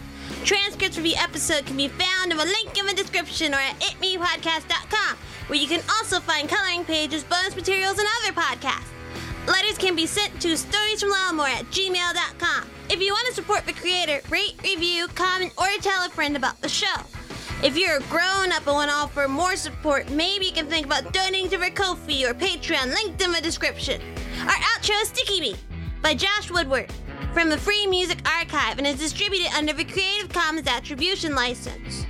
Transcripts 0.45 0.97
for 0.97 1.03
the 1.03 1.17
episode 1.17 1.67
can 1.67 1.77
be 1.77 1.89
found 1.89 2.31
in 2.31 2.39
a 2.39 2.45
link 2.45 2.79
in 2.79 2.87
the 2.87 2.95
description 2.95 3.53
or 3.53 3.59
at 3.59 3.79
itmepodcast.com, 3.81 5.17
where 5.49 5.59
you 5.59 5.67
can 5.67 5.83
also 5.91 6.21
find 6.21 6.49
coloring 6.49 6.85
pages, 6.85 7.25
bonus 7.25 7.57
materials, 7.57 7.99
and 7.99 8.09
other 8.23 8.41
podcasts. 8.41 8.89
Letters 9.47 9.77
can 9.77 9.97
be 9.97 10.07
sent 10.07 10.41
to 10.41 10.49
storiesfromylelmore 10.49 11.49
at 11.49 11.65
gmail.com. 11.67 12.71
If 12.95 13.03
you 13.03 13.13
want 13.13 13.27
to 13.27 13.35
support 13.35 13.67
the 13.67 13.73
creator, 13.73 14.21
rate, 14.31 14.55
review, 14.63 15.09
comment, 15.17 15.53
or 15.59 15.67
tell 15.81 16.07
a 16.07 16.11
friend 16.11 16.37
about 16.37 16.61
the 16.61 16.69
show. 16.69 16.95
If 17.61 17.77
you're 17.77 17.97
a 17.97 18.03
grown 18.03 18.53
up 18.53 18.69
and 18.69 18.77
want 18.77 18.89
to 18.89 18.95
offer 18.95 19.27
more 19.27 19.57
support, 19.57 20.09
maybe 20.11 20.47
you 20.47 20.53
can 20.53 20.69
think 20.69 20.87
about 20.87 21.13
donating 21.13 21.51
to 21.51 21.57
our 21.61 21.71
Ko-fi 21.71 22.25
or 22.25 22.35
Patreon, 22.35 22.95
linked 22.95 23.21
in 23.21 23.33
the 23.33 23.41
description. 23.41 24.01
Our 24.43 24.47
outro 24.49 25.03
is 25.03 25.09
Sticky 25.09 25.41
Me 25.41 25.57
by 26.03 26.15
Josh 26.15 26.53
Woodward 26.53 26.93
from 27.33 27.49
the 27.49 27.59
Free 27.59 27.85
Music 27.89 28.19
Archive 28.29 28.79
and 28.79 28.87
is 28.87 29.01
distributed 29.01 29.53
under 29.57 29.73
the 29.73 29.85
Creative 29.85 30.29
Commons 30.29 30.69
Attribution 30.69 31.35
License. 31.35 32.07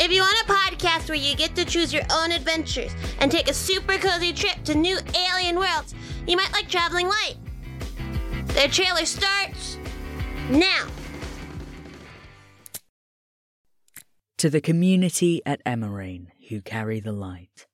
If 0.00 0.12
you 0.12 0.20
want 0.20 0.48
a 0.48 0.52
podcast 0.52 1.08
where 1.08 1.18
you 1.18 1.34
get 1.34 1.56
to 1.56 1.64
choose 1.64 1.92
your 1.92 2.04
own 2.12 2.30
adventures 2.30 2.94
and 3.18 3.32
take 3.32 3.50
a 3.50 3.54
super 3.54 3.98
cozy 3.98 4.32
trip 4.32 4.62
to 4.62 4.76
new 4.76 4.96
alien 5.32 5.56
worlds, 5.56 5.92
you 6.28 6.36
might 6.36 6.52
like 6.52 6.68
Travelling 6.68 7.08
Light. 7.08 7.34
Their 8.56 8.68
trailer 8.68 9.04
starts 9.04 9.76
now. 10.48 10.86
To 14.38 14.48
the 14.48 14.62
community 14.62 15.42
at 15.44 15.62
Emarain 15.66 16.28
who 16.48 16.62
carry 16.62 16.98
the 16.98 17.12
light. 17.12 17.66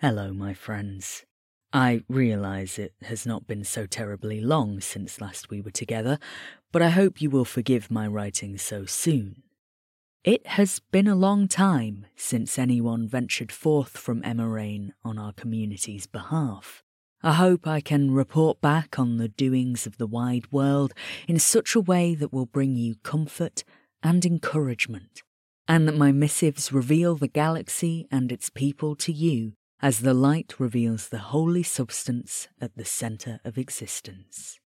Hello, 0.00 0.32
my 0.32 0.54
friends. 0.54 1.26
I 1.70 2.02
realise 2.08 2.78
it 2.78 2.94
has 3.02 3.26
not 3.26 3.46
been 3.46 3.62
so 3.62 3.84
terribly 3.84 4.40
long 4.40 4.80
since 4.80 5.20
last 5.20 5.50
we 5.50 5.60
were 5.60 5.70
together, 5.70 6.18
but 6.72 6.80
I 6.80 6.88
hope 6.88 7.20
you 7.20 7.28
will 7.28 7.44
forgive 7.44 7.90
my 7.90 8.06
writing 8.06 8.56
so 8.56 8.86
soon. 8.86 9.42
It 10.24 10.46
has 10.46 10.80
been 10.92 11.08
a 11.08 11.14
long 11.14 11.46
time 11.46 12.06
since 12.16 12.58
anyone 12.58 13.06
ventured 13.06 13.52
forth 13.52 13.98
from 13.98 14.22
Emarain 14.22 14.92
on 15.04 15.18
our 15.18 15.34
community's 15.34 16.06
behalf. 16.06 16.82
I 17.26 17.32
hope 17.32 17.66
I 17.66 17.80
can 17.80 18.12
report 18.12 18.60
back 18.60 19.00
on 19.00 19.16
the 19.16 19.26
doings 19.26 19.84
of 19.84 19.98
the 19.98 20.06
wide 20.06 20.52
world 20.52 20.94
in 21.26 21.40
such 21.40 21.74
a 21.74 21.80
way 21.80 22.14
that 22.14 22.32
will 22.32 22.46
bring 22.46 22.76
you 22.76 22.94
comfort 23.02 23.64
and 24.00 24.24
encouragement, 24.24 25.24
and 25.66 25.88
that 25.88 25.96
my 25.96 26.12
missives 26.12 26.72
reveal 26.72 27.16
the 27.16 27.26
galaxy 27.26 28.06
and 28.12 28.30
its 28.30 28.48
people 28.48 28.94
to 28.94 29.12
you 29.12 29.54
as 29.82 30.02
the 30.02 30.14
light 30.14 30.60
reveals 30.60 31.08
the 31.08 31.18
holy 31.18 31.64
substance 31.64 32.46
at 32.60 32.76
the 32.76 32.84
centre 32.84 33.40
of 33.44 33.58
existence. 33.58 34.60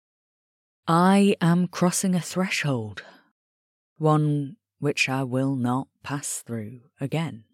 I 0.89 1.37
am 1.43 1.69
crossing 1.69 2.15
a 2.15 2.21
threshold, 2.21 3.03
one 3.99 4.57
which 4.79 5.11
I 5.11 5.25
will 5.25 5.57
not 5.57 5.89
pass 6.03 6.43
through 6.47 6.81
again. 7.03 7.45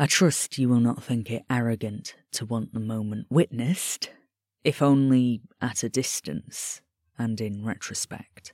I 0.00 0.06
trust 0.06 0.58
you 0.58 0.68
will 0.68 0.78
not 0.78 1.02
think 1.02 1.28
it 1.28 1.42
arrogant 1.50 2.14
to 2.34 2.46
want 2.46 2.72
the 2.72 2.78
moment 2.78 3.26
witnessed, 3.30 4.10
if 4.62 4.80
only 4.80 5.40
at 5.60 5.82
a 5.82 5.88
distance 5.88 6.82
and 7.18 7.40
in 7.40 7.64
retrospect. 7.64 8.52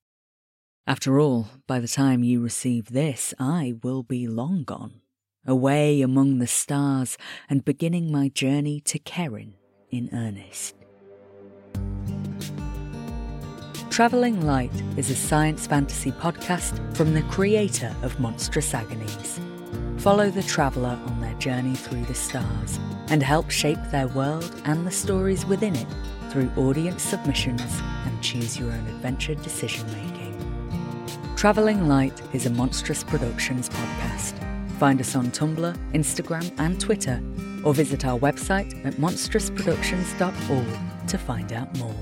After 0.87 1.21
all, 1.21 1.49
by 1.67 1.81
the 1.81 1.89
time 1.89 2.25
you 2.25 2.41
receive 2.41 2.87
this, 2.87 3.35
I 3.39 3.75
will 3.83 4.03
be 4.03 4.27
long 4.27 4.65
gone, 4.65 5.03
away 5.47 6.01
among 6.01 6.39
the 6.39 6.47
stars 6.47 7.19
and 7.51 7.63
beginning 7.63 8.11
my 8.11 8.31
journey 8.31 8.81
to 8.81 8.99
Kerin 8.99 9.53
in 9.91 10.09
earnest. 10.15 10.77
Travelling 13.91 14.47
Light 14.47 14.73
is 14.97 15.11
a 15.11 15.15
science 15.15 15.67
fantasy 15.67 16.11
podcast 16.13 16.97
from 16.97 17.13
the 17.13 17.23
creator 17.25 17.95
of 18.03 18.19
Monstrous 18.19 18.73
Agonies. 18.73 19.41
Follow 19.99 20.31
the 20.31 20.43
traveller 20.43 20.99
on 21.07 21.21
their 21.21 21.35
journey 21.35 21.75
through 21.75 22.05
the 22.05 22.15
stars 22.15 22.79
and 23.09 23.23
help 23.23 23.51
shape 23.51 23.79
their 23.91 24.09
world 24.09 24.51
and 24.65 24.87
the 24.87 24.91
stories 24.91 25.47
within 25.47 25.77
it 25.77 25.87
through 26.31 26.51
audience 26.57 27.03
submissions 27.03 27.81
and 28.05 28.23
choose 28.23 28.59
your 28.59 28.73
own 28.73 28.87
adventure 28.87 29.35
decision 29.37 29.87
making. 29.87 30.15
Travelling 31.37 31.89
Light 31.89 32.21
is 32.33 32.47
a 32.47 32.51
Monstrous 32.51 33.05
Productions 33.05 33.69
podcast. 33.69 34.35
Find 34.79 35.01
us 35.01 35.15
on 35.15 35.31
Tumblr, 35.31 35.93
Instagram, 35.93 36.53
and 36.59 36.81
Twitter, 36.81 37.23
or 37.65 37.73
visit 37.73 38.05
our 38.05 38.19
website 38.19 38.85
at 38.85 38.95
monstrousproductions.org 38.95 41.09
to 41.09 41.19
find 41.19 41.53
out 41.53 41.79
more. 41.79 41.95